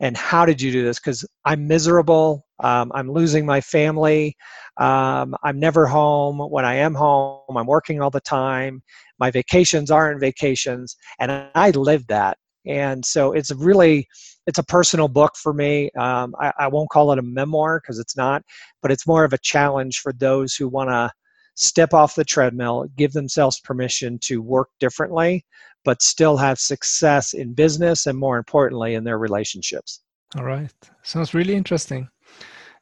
and 0.00 0.16
how 0.16 0.44
did 0.44 0.60
you 0.60 0.72
do 0.72 0.84
this? 0.84 0.98
Because 0.98 1.24
I'm 1.44 1.66
miserable. 1.66 2.44
Um, 2.62 2.90
I'm 2.94 3.10
losing 3.10 3.46
my 3.46 3.60
family. 3.60 4.36
Um, 4.76 5.34
I'm 5.42 5.58
never 5.58 5.86
home. 5.86 6.38
When 6.38 6.64
I 6.64 6.74
am 6.74 6.94
home, 6.94 7.56
I'm 7.56 7.66
working 7.66 8.00
all 8.00 8.10
the 8.10 8.20
time. 8.20 8.82
My 9.18 9.30
vacations 9.30 9.90
aren't 9.90 10.20
vacations, 10.20 10.96
and 11.20 11.48
I 11.54 11.70
live 11.70 12.06
that. 12.08 12.38
And 12.66 13.04
so 13.04 13.32
it's 13.32 13.50
really 13.52 14.08
it's 14.46 14.58
a 14.58 14.64
personal 14.64 15.08
book 15.08 15.36
for 15.36 15.52
me. 15.52 15.90
Um, 15.92 16.34
I, 16.38 16.52
I 16.58 16.68
won't 16.68 16.90
call 16.90 17.12
it 17.12 17.18
a 17.18 17.22
memoir 17.22 17.80
because 17.80 17.98
it's 17.98 18.16
not, 18.16 18.42
but 18.82 18.90
it's 18.90 19.06
more 19.06 19.24
of 19.24 19.32
a 19.32 19.38
challenge 19.38 20.00
for 20.00 20.12
those 20.12 20.54
who 20.54 20.68
want 20.68 20.90
to 20.90 21.10
step 21.56 21.94
off 21.94 22.14
the 22.14 22.24
treadmill, 22.24 22.86
give 22.96 23.12
themselves 23.12 23.60
permission 23.60 24.18
to 24.24 24.42
work 24.42 24.68
differently, 24.80 25.44
but 25.84 26.02
still 26.02 26.36
have 26.36 26.58
success 26.58 27.32
in 27.32 27.54
business 27.54 28.06
and 28.06 28.18
more 28.18 28.38
importantly 28.38 28.94
in 28.94 29.04
their 29.04 29.18
relationships. 29.18 30.00
All 30.36 30.44
right. 30.44 30.72
Sounds 31.02 31.32
really 31.32 31.54
interesting. 31.54 32.08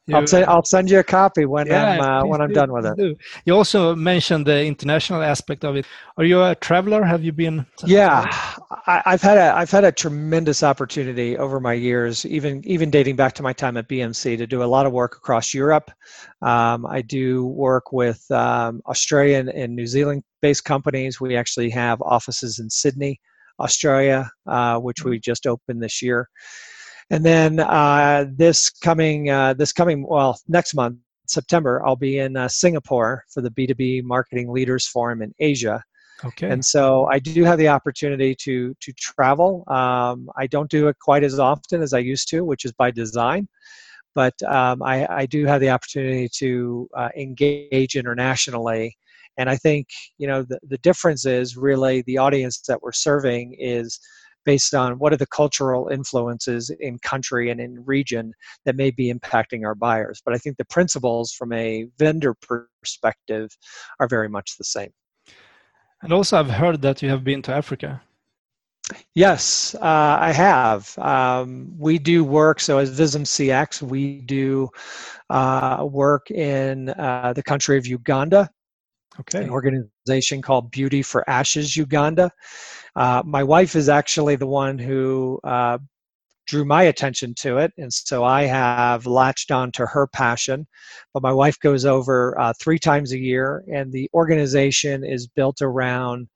You, 0.06 0.16
I'll, 0.16 0.26
say, 0.26 0.42
I'll 0.42 0.64
send 0.64 0.90
you 0.90 0.98
a 0.98 1.04
copy 1.04 1.44
when 1.44 1.68
yeah, 1.68 1.92
I'm 1.92 2.00
uh, 2.00 2.26
when 2.26 2.40
I'm 2.40 2.48
do, 2.48 2.54
done 2.54 2.72
with 2.72 2.86
it. 2.86 2.96
Do. 2.96 3.14
You 3.44 3.54
also 3.54 3.94
mentioned 3.94 4.46
the 4.48 4.64
international 4.64 5.22
aspect 5.22 5.64
of 5.64 5.76
it. 5.76 5.86
Are 6.16 6.24
you 6.24 6.42
a 6.42 6.56
traveler? 6.56 7.04
Have 7.04 7.22
you 7.22 7.30
been? 7.30 7.64
Yeah, 7.84 8.26
I, 8.88 9.02
have 9.06 9.22
had 9.22 9.38
a 9.38 9.54
I've 9.54 9.70
had 9.70 9.84
a 9.84 9.92
tremendous 9.92 10.64
opportunity 10.64 11.38
over 11.38 11.60
my 11.60 11.74
years, 11.74 12.26
even 12.26 12.62
even 12.66 12.90
dating 12.90 13.14
back 13.14 13.32
to 13.34 13.44
my 13.44 13.52
time 13.52 13.76
at 13.76 13.88
BMC, 13.88 14.36
to 14.38 14.46
do 14.46 14.64
a 14.64 14.66
lot 14.66 14.86
of 14.86 14.92
work 14.92 15.16
across 15.16 15.54
Europe. 15.54 15.88
Um, 16.40 16.84
I 16.84 17.00
do 17.02 17.46
work 17.46 17.92
with 17.92 18.28
um, 18.32 18.82
Australian 18.86 19.50
and 19.50 19.76
New 19.76 19.86
Zealand 19.86 20.24
based 20.40 20.64
companies. 20.64 21.20
We 21.20 21.36
actually 21.36 21.70
have 21.70 22.02
offices 22.02 22.58
in 22.58 22.68
Sydney, 22.70 23.20
Australia, 23.60 24.28
uh, 24.48 24.78
which 24.78 25.04
we 25.04 25.20
just 25.20 25.46
opened 25.46 25.80
this 25.80 26.02
year. 26.02 26.28
And 27.12 27.26
then 27.26 27.60
uh, 27.60 28.24
this 28.32 28.70
coming 28.70 29.28
uh, 29.28 29.52
this 29.52 29.70
coming 29.72 30.06
well 30.08 30.40
next 30.48 30.74
month 30.74 30.96
September 31.26 31.82
I'll 31.86 31.94
be 31.94 32.18
in 32.18 32.38
uh, 32.38 32.48
Singapore 32.48 33.24
for 33.28 33.42
the 33.42 33.50
B2B 33.50 34.02
Marketing 34.02 34.50
Leaders 34.50 34.88
Forum 34.88 35.20
in 35.20 35.34
Asia. 35.38 35.84
Okay. 36.24 36.48
And 36.48 36.64
so 36.64 37.06
I 37.12 37.18
do 37.18 37.44
have 37.44 37.58
the 37.58 37.68
opportunity 37.68 38.34
to 38.36 38.74
to 38.80 38.92
travel. 38.94 39.62
Um, 39.68 40.30
I 40.38 40.46
don't 40.46 40.70
do 40.70 40.88
it 40.88 40.96
quite 41.02 41.22
as 41.22 41.38
often 41.38 41.82
as 41.82 41.92
I 41.92 41.98
used 41.98 42.30
to, 42.30 42.46
which 42.46 42.64
is 42.64 42.72
by 42.72 42.90
design. 42.90 43.46
But 44.14 44.34
um, 44.44 44.82
I, 44.82 45.06
I, 45.10 45.26
do 45.26 45.46
have 45.46 45.62
the 45.62 45.70
opportunity 45.70 46.28
to 46.36 46.86
uh, 46.94 47.08
engage 47.16 47.96
internationally. 47.96 48.94
And 49.38 49.48
I 49.48 49.56
think 49.56 49.88
you 50.16 50.26
know 50.26 50.42
the, 50.42 50.58
the 50.66 50.78
difference 50.78 51.26
is 51.26 51.58
really 51.58 52.02
the 52.02 52.16
audience 52.16 52.60
that 52.68 52.82
we're 52.82 52.92
serving 52.92 53.56
is 53.58 54.00
based 54.44 54.74
on 54.74 54.98
what 54.98 55.12
are 55.12 55.16
the 55.16 55.26
cultural 55.26 55.88
influences 55.88 56.70
in 56.80 56.98
country 56.98 57.50
and 57.50 57.60
in 57.60 57.84
region 57.84 58.32
that 58.64 58.76
may 58.76 58.90
be 58.90 59.12
impacting 59.12 59.64
our 59.64 59.74
buyers. 59.74 60.20
But 60.24 60.34
I 60.34 60.38
think 60.38 60.56
the 60.56 60.64
principles 60.64 61.32
from 61.32 61.52
a 61.52 61.86
vendor 61.98 62.34
perspective 62.34 63.56
are 64.00 64.08
very 64.08 64.28
much 64.28 64.56
the 64.58 64.64
same. 64.64 64.90
And 66.02 66.12
also, 66.12 66.38
I've 66.38 66.50
heard 66.50 66.82
that 66.82 67.00
you 67.02 67.08
have 67.10 67.22
been 67.22 67.42
to 67.42 67.54
Africa. 67.54 68.02
Yes, 69.14 69.74
uh, 69.76 70.18
I 70.20 70.32
have. 70.32 70.98
Um, 70.98 71.72
we 71.78 71.98
do 71.98 72.24
work, 72.24 72.60
so 72.60 72.78
as 72.78 72.90
Visum 72.98 73.24
CX, 73.24 73.80
we 73.80 74.20
do 74.22 74.68
uh, 75.30 75.86
work 75.88 76.30
in 76.30 76.90
uh, 76.90 77.32
the 77.34 77.42
country 77.42 77.78
of 77.78 77.86
Uganda. 77.86 78.50
Okay. 79.20 79.44
An 79.44 79.50
organization 79.50 80.40
called 80.42 80.70
Beauty 80.70 81.02
for 81.02 81.28
Ashes 81.28 81.76
Uganda. 81.76 82.30
Uh, 82.94 83.22
my 83.24 83.42
wife 83.42 83.74
is 83.74 83.88
actually 83.88 84.36
the 84.36 84.46
one 84.46 84.78
who 84.78 85.40
uh, 85.44 85.78
drew 86.46 86.64
my 86.64 86.84
attention 86.84 87.34
to 87.34 87.58
it, 87.58 87.72
and 87.78 87.92
so 87.92 88.24
I 88.24 88.42
have 88.42 89.06
latched 89.06 89.50
on 89.50 89.72
to 89.72 89.86
her 89.86 90.06
passion. 90.06 90.66
But 91.14 91.22
my 91.22 91.32
wife 91.32 91.58
goes 91.60 91.84
over 91.86 92.38
uh, 92.38 92.52
three 92.60 92.78
times 92.78 93.12
a 93.12 93.18
year, 93.18 93.64
and 93.72 93.92
the 93.92 94.10
organization 94.12 95.04
is 95.04 95.26
built 95.26 95.62
around 95.62 96.28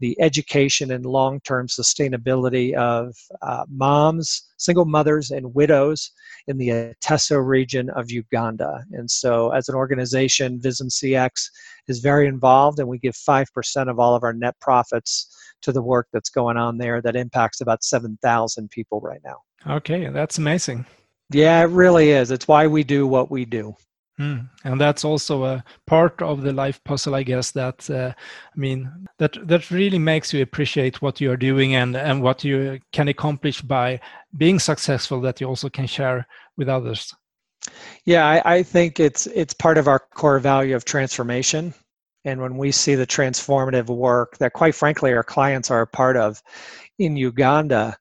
the 0.00 0.18
education 0.20 0.92
and 0.92 1.04
long 1.04 1.40
term 1.40 1.66
sustainability 1.66 2.72
of 2.74 3.14
uh, 3.42 3.64
moms, 3.68 4.48
single 4.56 4.84
mothers, 4.84 5.30
and 5.30 5.54
widows 5.54 6.12
in 6.46 6.56
the 6.56 6.68
Ateso 6.68 7.44
region 7.44 7.90
of 7.90 8.10
Uganda. 8.10 8.84
And 8.92 9.10
so, 9.10 9.50
as 9.50 9.68
an 9.68 9.74
organization, 9.74 10.60
Visum 10.60 10.88
CX 10.88 11.50
is 11.88 11.98
very 11.98 12.26
involved, 12.26 12.78
and 12.78 12.88
we 12.88 12.98
give 12.98 13.14
5% 13.14 13.90
of 13.90 13.98
all 13.98 14.14
of 14.14 14.22
our 14.22 14.32
net 14.32 14.54
profits 14.60 15.34
to 15.62 15.72
the 15.72 15.82
work 15.82 16.08
that's 16.12 16.30
going 16.30 16.56
on 16.56 16.78
there 16.78 17.00
that 17.02 17.16
impacts 17.16 17.60
about 17.60 17.84
7,000 17.84 18.70
people 18.70 19.00
right 19.00 19.20
now. 19.24 19.36
Okay, 19.66 20.08
that's 20.08 20.38
amazing. 20.38 20.86
Yeah, 21.30 21.62
it 21.62 21.70
really 21.70 22.10
is. 22.10 22.30
It's 22.30 22.48
why 22.48 22.66
we 22.66 22.84
do 22.84 23.06
what 23.06 23.30
we 23.30 23.44
do. 23.44 23.74
Mm. 24.18 24.48
And 24.64 24.80
that's 24.80 25.04
also 25.04 25.44
a 25.44 25.64
part 25.86 26.20
of 26.22 26.42
the 26.42 26.52
life 26.52 26.82
puzzle, 26.84 27.14
I 27.14 27.22
guess. 27.22 27.52
That 27.52 27.88
uh, 27.88 28.12
I 28.16 28.58
mean, 28.58 28.90
that 29.18 29.36
that 29.46 29.70
really 29.70 29.98
makes 29.98 30.32
you 30.32 30.42
appreciate 30.42 31.00
what 31.00 31.20
you 31.20 31.30
are 31.30 31.36
doing 31.36 31.76
and 31.76 31.96
and 31.96 32.20
what 32.20 32.42
you 32.42 32.80
can 32.92 33.08
accomplish 33.08 33.62
by 33.62 34.00
being 34.36 34.58
successful. 34.58 35.20
That 35.20 35.40
you 35.40 35.46
also 35.46 35.68
can 35.68 35.86
share 35.86 36.26
with 36.56 36.68
others. 36.68 37.14
Yeah, 38.06 38.26
I, 38.26 38.56
I 38.56 38.62
think 38.64 38.98
it's 38.98 39.28
it's 39.28 39.54
part 39.54 39.78
of 39.78 39.86
our 39.86 40.00
core 40.00 40.40
value 40.40 40.74
of 40.74 40.84
transformation. 40.84 41.72
And 42.28 42.42
when 42.42 42.58
we 42.58 42.72
see 42.72 42.94
the 42.94 43.06
transformative 43.06 43.86
work 43.86 44.36
that, 44.36 44.52
quite 44.52 44.74
frankly, 44.74 45.14
our 45.14 45.24
clients 45.24 45.70
are 45.70 45.80
a 45.80 45.86
part 45.86 46.14
of, 46.14 46.42
in 46.98 47.16
Uganda, 47.16 47.96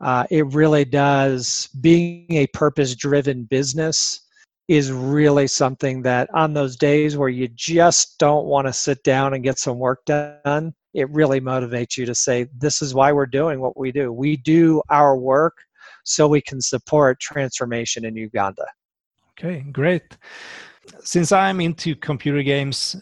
uh, 0.00 0.24
it 0.30 0.46
really 0.54 0.84
does, 0.84 1.68
being 1.80 2.26
a 2.30 2.46
purpose 2.48 2.94
driven 2.94 3.42
business 3.42 4.20
is 4.68 4.92
really 4.92 5.48
something 5.48 6.00
that 6.02 6.30
on 6.32 6.54
those 6.54 6.76
days 6.76 7.16
where 7.16 7.28
you 7.28 7.48
just 7.48 8.18
don't 8.20 8.46
want 8.46 8.68
to 8.68 8.72
sit 8.72 9.02
down 9.02 9.34
and 9.34 9.42
get 9.42 9.58
some 9.58 9.80
work 9.80 10.04
done, 10.04 10.72
it 10.94 11.10
really 11.10 11.40
motivates 11.40 11.96
you 11.96 12.06
to 12.06 12.14
say, 12.14 12.46
This 12.56 12.82
is 12.82 12.94
why 12.94 13.10
we're 13.10 13.26
doing 13.26 13.60
what 13.60 13.76
we 13.76 13.90
do. 13.90 14.12
We 14.12 14.36
do 14.36 14.80
our 14.90 15.16
work 15.16 15.56
so 16.04 16.28
we 16.28 16.40
can 16.40 16.60
support 16.60 17.18
transformation 17.18 18.04
in 18.04 18.14
Uganda. 18.14 18.66
Okay, 19.32 19.64
great. 19.72 20.16
Since 21.00 21.32
I'm 21.32 21.60
into 21.60 21.96
computer 21.96 22.42
games, 22.42 22.96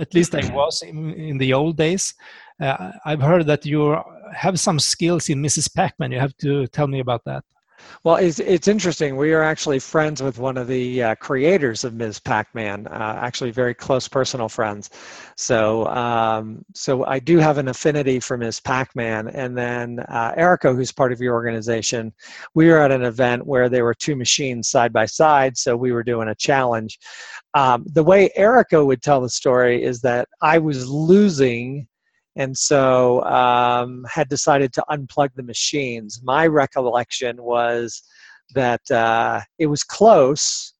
at 0.00 0.14
least 0.14 0.34
I 0.34 0.52
was 0.52 0.82
in, 0.82 1.14
in 1.14 1.38
the 1.38 1.52
old 1.54 1.76
days, 1.76 2.14
uh, 2.60 2.92
I've 3.04 3.22
heard 3.22 3.46
that 3.46 3.64
you 3.64 3.96
have 4.34 4.58
some 4.58 4.78
skills 4.78 5.28
in 5.28 5.42
Mrs. 5.42 5.72
Pac-Man. 5.74 6.12
You 6.12 6.20
have 6.20 6.36
to 6.38 6.66
tell 6.68 6.86
me 6.86 7.00
about 7.00 7.24
that. 7.24 7.44
Well, 8.04 8.16
it's, 8.16 8.38
it's 8.38 8.68
interesting. 8.68 9.16
We 9.16 9.32
are 9.32 9.42
actually 9.42 9.78
friends 9.78 10.22
with 10.22 10.38
one 10.38 10.56
of 10.56 10.68
the 10.68 11.02
uh, 11.02 11.14
creators 11.16 11.84
of 11.84 11.94
Ms. 11.94 12.20
Pac-Man. 12.20 12.86
Uh, 12.86 13.18
actually, 13.20 13.50
very 13.50 13.74
close 13.74 14.06
personal 14.06 14.48
friends. 14.48 14.90
So, 15.36 15.86
um, 15.86 16.64
so 16.74 17.04
I 17.06 17.18
do 17.18 17.38
have 17.38 17.58
an 17.58 17.68
affinity 17.68 18.20
for 18.20 18.36
Ms. 18.36 18.60
Pac-Man. 18.60 19.28
And 19.28 19.58
then 19.58 20.00
uh, 20.00 20.34
Erica, 20.36 20.72
who's 20.72 20.92
part 20.92 21.12
of 21.12 21.20
your 21.20 21.34
organization, 21.34 22.12
we 22.54 22.68
were 22.68 22.78
at 22.78 22.92
an 22.92 23.02
event 23.02 23.46
where 23.46 23.68
there 23.68 23.84
were 23.84 23.94
two 23.94 24.14
machines 24.14 24.68
side 24.68 24.92
by 24.92 25.06
side. 25.06 25.56
So 25.56 25.76
we 25.76 25.92
were 25.92 26.04
doing 26.04 26.28
a 26.28 26.34
challenge. 26.34 26.98
Um, 27.54 27.84
the 27.94 28.04
way 28.04 28.30
Erica 28.36 28.84
would 28.84 29.02
tell 29.02 29.20
the 29.20 29.28
story 29.28 29.82
is 29.82 30.00
that 30.02 30.28
I 30.40 30.58
was 30.58 30.88
losing 30.88 31.87
and 32.38 32.56
so 32.56 33.22
um, 33.24 34.06
had 34.08 34.28
decided 34.28 34.72
to 34.72 34.84
unplug 34.90 35.30
the 35.34 35.42
machines. 35.42 36.20
My 36.22 36.46
recollection 36.46 37.42
was 37.42 38.02
that 38.54 38.88
uh, 38.90 39.40
it 39.58 39.66
was 39.66 39.82
close. 39.82 40.72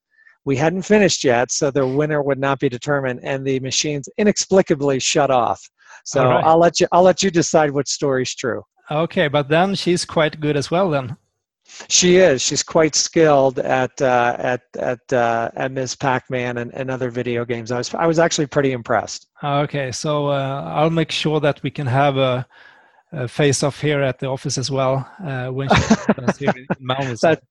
We 0.45 0.57
hadn't 0.57 0.83
finished 0.83 1.25
yet, 1.25 1.51
so 1.51 1.71
the 1.71 1.87
winner 1.87 2.23
would 2.23 2.39
not 2.39 2.61
be 2.61 2.69
determined, 2.69 3.21
and 3.23 3.45
the 3.45 3.61
machines 3.61 4.09
inexplicably 4.17 5.01
shut 5.01 5.31
off. 5.31 5.61
So 6.05 6.25
right. 6.25 6.45
I'll 6.45 6.59
let 6.59 6.81
you. 6.81 6.87
I'll 6.93 7.03
let 7.03 7.23
you 7.23 7.31
decide 7.31 7.71
which 7.73 7.89
story's 7.89 8.35
true. 8.35 8.63
Okay, 8.91 9.29
but 9.29 9.49
then 9.49 9.75
she's 9.75 10.05
quite 10.07 10.41
good 10.41 10.57
as 10.57 10.71
well. 10.71 10.89
Then 10.89 11.17
she 11.89 12.17
is. 12.17 12.41
She's 12.43 12.63
quite 12.63 12.95
skilled 12.95 13.59
at 13.59 14.01
uh, 14.01 14.37
at 14.39 14.63
at 14.79 15.13
uh, 15.13 15.51
at 15.55 15.71
Ms. 15.73 15.95
Pac-Man 15.97 16.59
and, 16.59 16.73
and 16.75 16.91
other 16.91 17.11
video 17.11 17.45
games. 17.45 17.71
I 17.71 17.79
was 17.79 17.95
I 17.95 18.07
was 18.07 18.19
actually 18.19 18.47
pretty 18.47 18.73
impressed. 18.73 19.27
Okay, 19.43 19.93
so 19.93 20.29
uh, 20.29 20.73
I'll 20.75 20.91
make 20.91 21.11
sure 21.11 21.41
that 21.41 21.63
we 21.63 21.71
can 21.71 21.87
have 21.87 22.17
a, 22.17 22.47
a 23.13 23.29
face-off 23.29 23.81
here 23.81 24.03
at 24.03 24.19
the 24.19 24.27
office 24.27 24.59
as 24.59 24.71
well 24.71 25.09
uh, 25.25 25.49
when 25.49 25.69
she's 25.69 26.37
here 26.39 26.53
in 26.57 26.67
Malmö. 26.81 27.19
That 27.21 27.43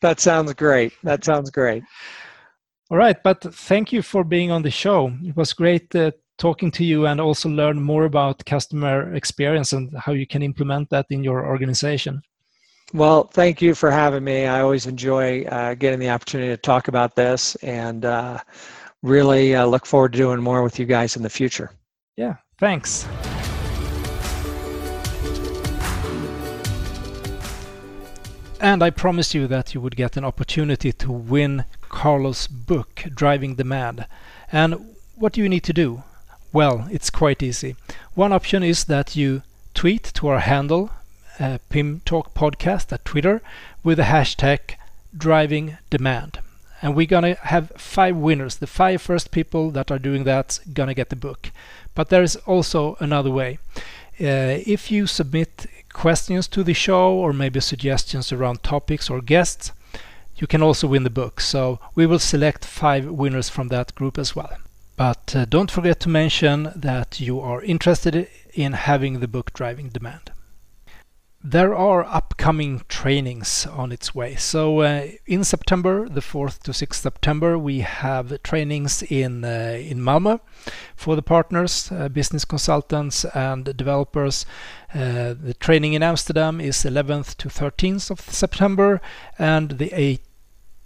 that 0.00 0.20
sounds 0.20 0.52
great. 0.54 0.92
That 1.02 1.24
sounds 1.24 1.50
great. 1.50 1.82
All 2.90 2.98
right, 2.98 3.16
but 3.24 3.42
thank 3.54 3.92
you 3.92 4.02
for 4.02 4.24
being 4.24 4.50
on 4.50 4.62
the 4.62 4.70
show. 4.70 5.10
It 5.22 5.36
was 5.36 5.54
great 5.54 5.94
uh, 5.96 6.12
talking 6.36 6.70
to 6.72 6.84
you 6.84 7.06
and 7.06 7.20
also 7.20 7.48
learn 7.48 7.80
more 7.80 8.04
about 8.04 8.44
customer 8.44 9.14
experience 9.14 9.72
and 9.72 9.90
how 9.96 10.12
you 10.12 10.26
can 10.26 10.42
implement 10.42 10.90
that 10.90 11.06
in 11.10 11.24
your 11.24 11.46
organization. 11.46 12.22
Well, 12.92 13.24
thank 13.24 13.60
you 13.60 13.74
for 13.74 13.90
having 13.90 14.22
me. 14.22 14.46
I 14.46 14.60
always 14.60 14.86
enjoy 14.86 15.44
uh, 15.44 15.74
getting 15.74 15.98
the 15.98 16.10
opportunity 16.10 16.50
to 16.50 16.56
talk 16.56 16.88
about 16.88 17.16
this 17.16 17.56
and 17.56 18.04
uh, 18.04 18.38
really 19.02 19.54
uh, 19.54 19.66
look 19.66 19.86
forward 19.86 20.12
to 20.12 20.18
doing 20.18 20.40
more 20.40 20.62
with 20.62 20.78
you 20.78 20.86
guys 20.86 21.16
in 21.16 21.22
the 21.22 21.30
future. 21.30 21.70
Yeah, 22.16 22.36
thanks. 22.58 23.06
And 28.60 28.82
I 28.82 28.88
promised 28.90 29.34
you 29.34 29.46
that 29.48 29.74
you 29.74 29.80
would 29.80 29.96
get 29.96 30.16
an 30.16 30.24
opportunity 30.24 30.90
to 30.92 31.12
win 31.12 31.64
Carlos' 31.90 32.46
book, 32.46 33.04
Driving 33.14 33.56
Demand. 33.56 34.06
And 34.50 34.94
what 35.16 35.32
do 35.34 35.42
you 35.42 35.48
need 35.48 35.64
to 35.64 35.72
do? 35.72 36.02
Well, 36.52 36.86
it's 36.90 37.10
quite 37.10 37.42
easy. 37.42 37.76
One 38.14 38.32
option 38.32 38.62
is 38.62 38.84
that 38.84 39.16
you 39.16 39.42
tweet 39.74 40.04
to 40.14 40.28
our 40.28 40.38
handle 40.38 40.90
uh, 41.38 41.58
PIM 41.68 42.00
Talk 42.04 42.34
podcast 42.34 42.92
at 42.92 43.04
Twitter 43.04 43.42
with 43.82 43.98
the 43.98 44.04
hashtag 44.04 44.76
driving 45.16 45.78
demand. 45.90 46.38
And 46.82 46.94
we're 46.94 47.06
gonna 47.06 47.34
have 47.34 47.72
five 47.76 48.16
winners. 48.16 48.56
The 48.56 48.66
five 48.66 49.00
first 49.00 49.30
people 49.30 49.70
that 49.70 49.90
are 49.90 49.98
doing 49.98 50.24
that 50.24 50.60
gonna 50.72 50.94
get 50.94 51.10
the 51.10 51.16
book. 51.16 51.50
But 51.94 52.08
there 52.08 52.22
is 52.22 52.36
also 52.46 52.96
another 53.00 53.30
way. 53.30 53.58
Uh, 54.20 54.62
if 54.66 54.90
you 54.90 55.06
submit 55.06 55.66
questions 55.92 56.46
to 56.48 56.62
the 56.62 56.74
show 56.74 57.14
or 57.14 57.32
maybe 57.32 57.60
suggestions 57.60 58.32
around 58.32 58.62
topics 58.62 59.08
or 59.08 59.20
guests, 59.20 59.72
you 60.36 60.46
can 60.46 60.62
also 60.62 60.88
win 60.88 61.04
the 61.04 61.10
book. 61.10 61.40
So 61.40 61.78
we 61.94 62.06
will 62.06 62.18
select 62.18 62.64
five 62.64 63.06
winners 63.06 63.48
from 63.48 63.68
that 63.68 63.94
group 63.94 64.18
as 64.18 64.36
well. 64.36 64.56
But 64.96 65.34
uh, 65.34 65.44
don't 65.44 65.70
forget 65.70 66.00
to 66.00 66.08
mention 66.08 66.70
that 66.76 67.20
you 67.20 67.40
are 67.40 67.62
interested 67.62 68.28
in 68.52 68.72
having 68.72 69.20
the 69.20 69.28
book 69.28 69.52
Driving 69.52 69.88
Demand. 69.88 70.30
There 71.46 71.74
are 71.74 72.04
upcoming 72.04 72.80
trainings 72.88 73.66
on 73.66 73.92
its 73.92 74.14
way. 74.14 74.34
So 74.34 74.80
uh, 74.80 75.08
in 75.26 75.44
September, 75.44 76.08
the 76.08 76.22
4th 76.22 76.60
to 76.60 76.70
6th 76.70 76.94
September, 76.94 77.58
we 77.58 77.80
have 77.80 78.42
trainings 78.42 79.02
in 79.02 79.44
uh, 79.44 79.76
in 79.78 79.98
Malmö 79.98 80.40
for 80.96 81.14
the 81.16 81.22
partners, 81.22 81.92
uh, 81.92 82.08
business 82.08 82.46
consultants, 82.46 83.26
and 83.34 83.76
developers. 83.76 84.46
Uh, 84.94 85.34
the 85.38 85.54
training 85.60 85.92
in 85.92 86.02
Amsterdam 86.02 86.62
is 86.62 86.78
11th 86.78 87.36
to 87.36 87.48
13th 87.50 88.10
of 88.10 88.20
September, 88.20 89.02
and 89.38 89.72
the 89.72 89.90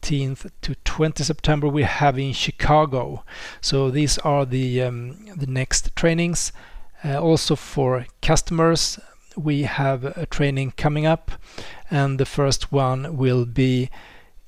18th 0.02 0.50
to 0.62 0.74
20 0.74 1.22
September 1.22 1.68
we 1.68 1.84
have 1.84 2.18
in 2.18 2.32
Chicago. 2.32 3.22
So 3.60 3.92
these 3.92 4.18
are 4.18 4.44
the 4.44 4.82
um, 4.82 5.24
the 5.36 5.46
next 5.46 5.94
trainings. 5.94 6.52
Uh, 7.04 7.16
also 7.16 7.54
for 7.54 8.06
customers 8.20 8.98
we 9.38 9.62
have 9.62 10.04
a 10.04 10.26
training 10.26 10.72
coming 10.76 11.06
up, 11.06 11.32
and 11.90 12.18
the 12.18 12.26
first 12.26 12.72
one 12.72 13.16
will 13.16 13.44
be 13.46 13.90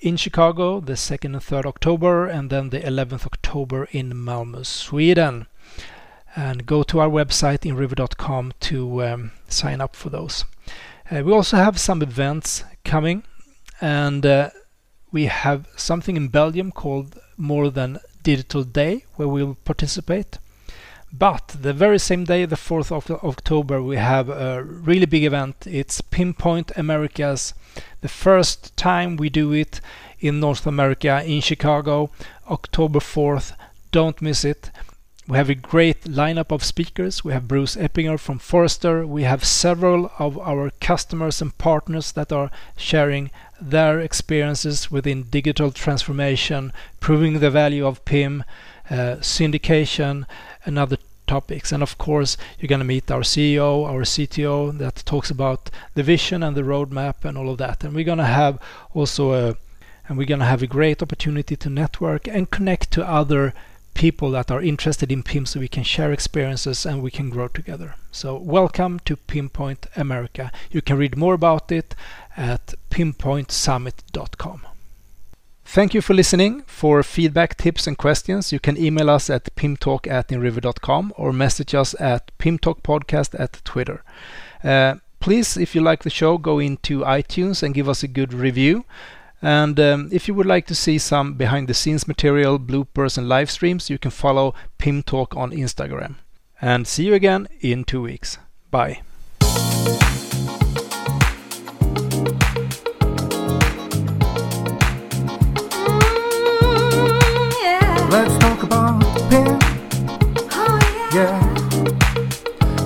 in 0.01 0.17
Chicago, 0.17 0.81
the 0.81 0.95
2nd 0.95 1.25
and 1.25 1.37
3rd 1.37 1.67
October, 1.67 2.27
and 2.27 2.51
then 2.51 2.71
the 2.71 2.81
11th 2.81 3.27
October 3.27 3.89
in 3.93 4.13
Malmö, 4.13 4.65
Sweden. 4.65 5.47
And 6.35 6.67
go 6.67 6.83
to 6.85 7.01
our 7.01 7.09
website 7.09 7.61
inriver.com 7.61 8.53
to 8.61 9.05
um, 9.05 9.33
sign 9.49 9.81
up 9.81 9.95
for 9.97 10.11
those. 10.11 10.45
Uh, 11.11 11.23
we 11.25 11.33
also 11.33 11.57
have 11.57 11.79
some 11.79 12.03
events 12.03 12.65
coming, 12.85 13.25
and 13.81 14.25
uh, 14.25 14.51
we 15.13 15.27
have 15.27 15.69
something 15.77 16.17
in 16.17 16.29
Belgium 16.29 16.73
called 16.73 17.19
More 17.37 17.69
Than 17.71 17.99
Digital 18.23 18.65
Day, 18.65 19.05
where 19.17 19.29
we'll 19.29 19.57
participate. 19.65 20.39
But 21.13 21.57
the 21.61 21.73
very 21.73 21.99
same 21.99 22.25
day, 22.25 22.45
the 22.45 22.57
4th 22.57 22.93
of 22.93 23.11
October, 23.25 23.83
we 23.83 23.97
have 23.97 24.29
a 24.29 24.63
really 24.63 25.07
big 25.07 25.25
event. 25.25 25.67
It's 25.67 26.01
Pinpoint 26.01 26.71
Americas. 26.77 27.53
The 28.01 28.09
first 28.09 28.77
time 28.77 29.17
we 29.17 29.29
do 29.29 29.53
it 29.53 29.81
in 30.21 30.39
North 30.39 30.67
America, 30.67 31.23
in 31.25 31.41
Chicago, 31.41 32.11
October 32.49 33.01
4th. 33.01 33.55
Don't 33.91 34.23
miss 34.23 34.45
it. 34.45 34.71
We 35.27 35.37
have 35.37 35.51
a 35.51 35.55
great 35.55 36.03
lineup 36.05 36.51
of 36.51 36.65
speakers. 36.65 37.25
We 37.25 37.33
have 37.33 37.47
Bruce 37.47 37.77
Eppinger 37.77 38.19
from 38.19 38.39
Forrester. 38.39 39.07
We 39.07 39.23
have 39.25 39.45
several 39.45 40.11
of 40.19 40.39
our 40.39 40.71
customers 40.81 41.41
and 41.41 41.57
partners 41.57 42.13
that 42.13 42.33
are 42.33 42.51
sharing 42.77 43.31
their 43.61 44.01
experiences 44.01 44.91
within 44.91 45.25
digital 45.25 45.71
transformation, 45.71 46.73
proving 46.99 47.39
the 47.39 47.51
value 47.51 47.87
of 47.87 48.05
PIM, 48.05 48.45
uh, 48.91 49.19
syndication, 49.21 50.27
and 50.65 50.79
other 50.79 50.99
topics. 51.27 51.73
And 51.73 51.83
of 51.83 51.97
course, 51.97 52.37
you're 52.59 52.69
going 52.69 52.81
to 52.81 52.95
meet 52.95 53.11
our 53.11 53.23
CEO, 53.23 53.87
our 53.87 54.03
CTO 54.03 54.77
that 54.79 54.97
talks 55.07 55.31
about 55.31 55.71
the 55.95 56.03
vision 56.03 56.43
and 56.43 56.57
the 56.57 56.63
roadmap 56.63 57.25
and 57.25 57.39
all 57.39 57.51
of 57.51 57.59
that. 57.59 57.85
And 57.85 57.95
we're 57.95 58.05
going 58.13 58.19
to 58.19 58.25
have 58.43 58.59
also 58.95 59.33
a 59.33 59.57
and 60.09 60.19
we're 60.19 60.27
going 60.27 60.41
to 60.41 60.47
have 60.47 60.63
a 60.63 60.67
great 60.67 61.03
opportunity 61.03 61.55
to 61.55 61.71
network 61.71 62.27
and 62.27 62.51
connect 62.51 62.91
to 62.91 63.09
other 63.09 63.55
people 63.95 64.33
that 64.33 64.51
are 64.51 64.61
interested 64.61 65.13
in 65.13 65.23
PIM 65.23 65.47
so 65.47 65.61
we 65.61 65.69
can 65.69 65.85
share 65.85 66.13
experiences 66.13 66.85
and 66.85 67.01
we 67.01 67.13
can 67.13 67.31
grow 67.31 67.47
together. 67.47 67.95
So 68.11 68.37
welcome 68.37 68.99
to 69.05 69.17
Pinpoint 69.17 69.87
America. 69.95 70.51
You 70.73 70.83
can 70.83 70.99
read 70.99 71.17
more 71.17 71.35
about 71.35 71.71
it 71.71 71.95
at 72.37 72.75
pinpointsummit.com. 72.91 74.70
Thank 75.73 75.95
you 75.95 76.01
for 76.01 76.15
listening. 76.15 76.63
For 76.67 77.01
feedback, 77.05 77.57
tips, 77.57 77.87
and 77.87 77.97
questions, 77.97 78.51
you 78.51 78.59
can 78.59 78.77
email 78.77 79.09
us 79.09 79.31
at 79.31 79.55
pimtalk 79.55 80.09
at 80.09 80.27
inriver.com 80.27 81.13
or 81.17 81.33
message 81.33 81.77
us 81.77 81.95
at 82.01 82.37
pimtalkpodcast 82.41 83.39
at 83.39 83.63
Twitter. 83.65 84.03
Uh, 84.65 84.97
please, 85.21 85.57
if 85.57 85.77
you 85.77 85.81
like 85.81 86.03
the 86.03 86.11
show, 86.11 86.39
go 86.39 86.59
into 86.59 87.03
iTunes 87.03 87.63
and 87.63 87.73
give 87.73 87.89
us 87.89 88.03
a 88.03 88.09
good 88.09 88.35
review. 88.35 88.85
And 89.41 89.79
um, 89.79 90.09
if 90.11 90.27
you 90.27 90.35
would 90.35 90.45
like 90.45 90.67
to 90.67 90.75
see 90.75 90.99
some 90.99 91.35
behind 91.35 91.69
the 91.69 91.75
scenes 91.75 92.09
material, 92.09 92.59
bloopers, 92.59 93.17
and 93.17 93.29
live 93.29 93.49
streams, 93.49 93.89
you 93.89 93.97
can 93.97 94.11
follow 94.11 94.57
PimTalk 94.81 95.37
on 95.37 95.53
Instagram. 95.53 96.17
And 96.61 96.85
see 96.85 97.07
you 97.07 97.15
again 97.15 97.47
in 97.61 97.85
two 97.85 98.03
weeks. 98.03 98.39
Bye. 98.73 99.03
Let's 108.11 108.37
talk 108.39 108.63
about 108.63 109.01
Pim. 109.31 109.59
Oh, 110.53 110.79
Yeah. 111.15 111.39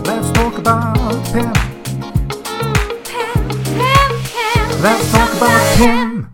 Let's 0.04 0.30
talk 0.32 0.58
about 0.58 0.96
Pim. 1.32 1.52
Pim, 3.04 3.48
mm, 3.48 3.74
Pim, 3.74 4.10
Pim. 4.32 4.82
Let's 4.82 5.10
talk 5.12 5.32
about 5.36 5.76
Pim. 5.76 6.33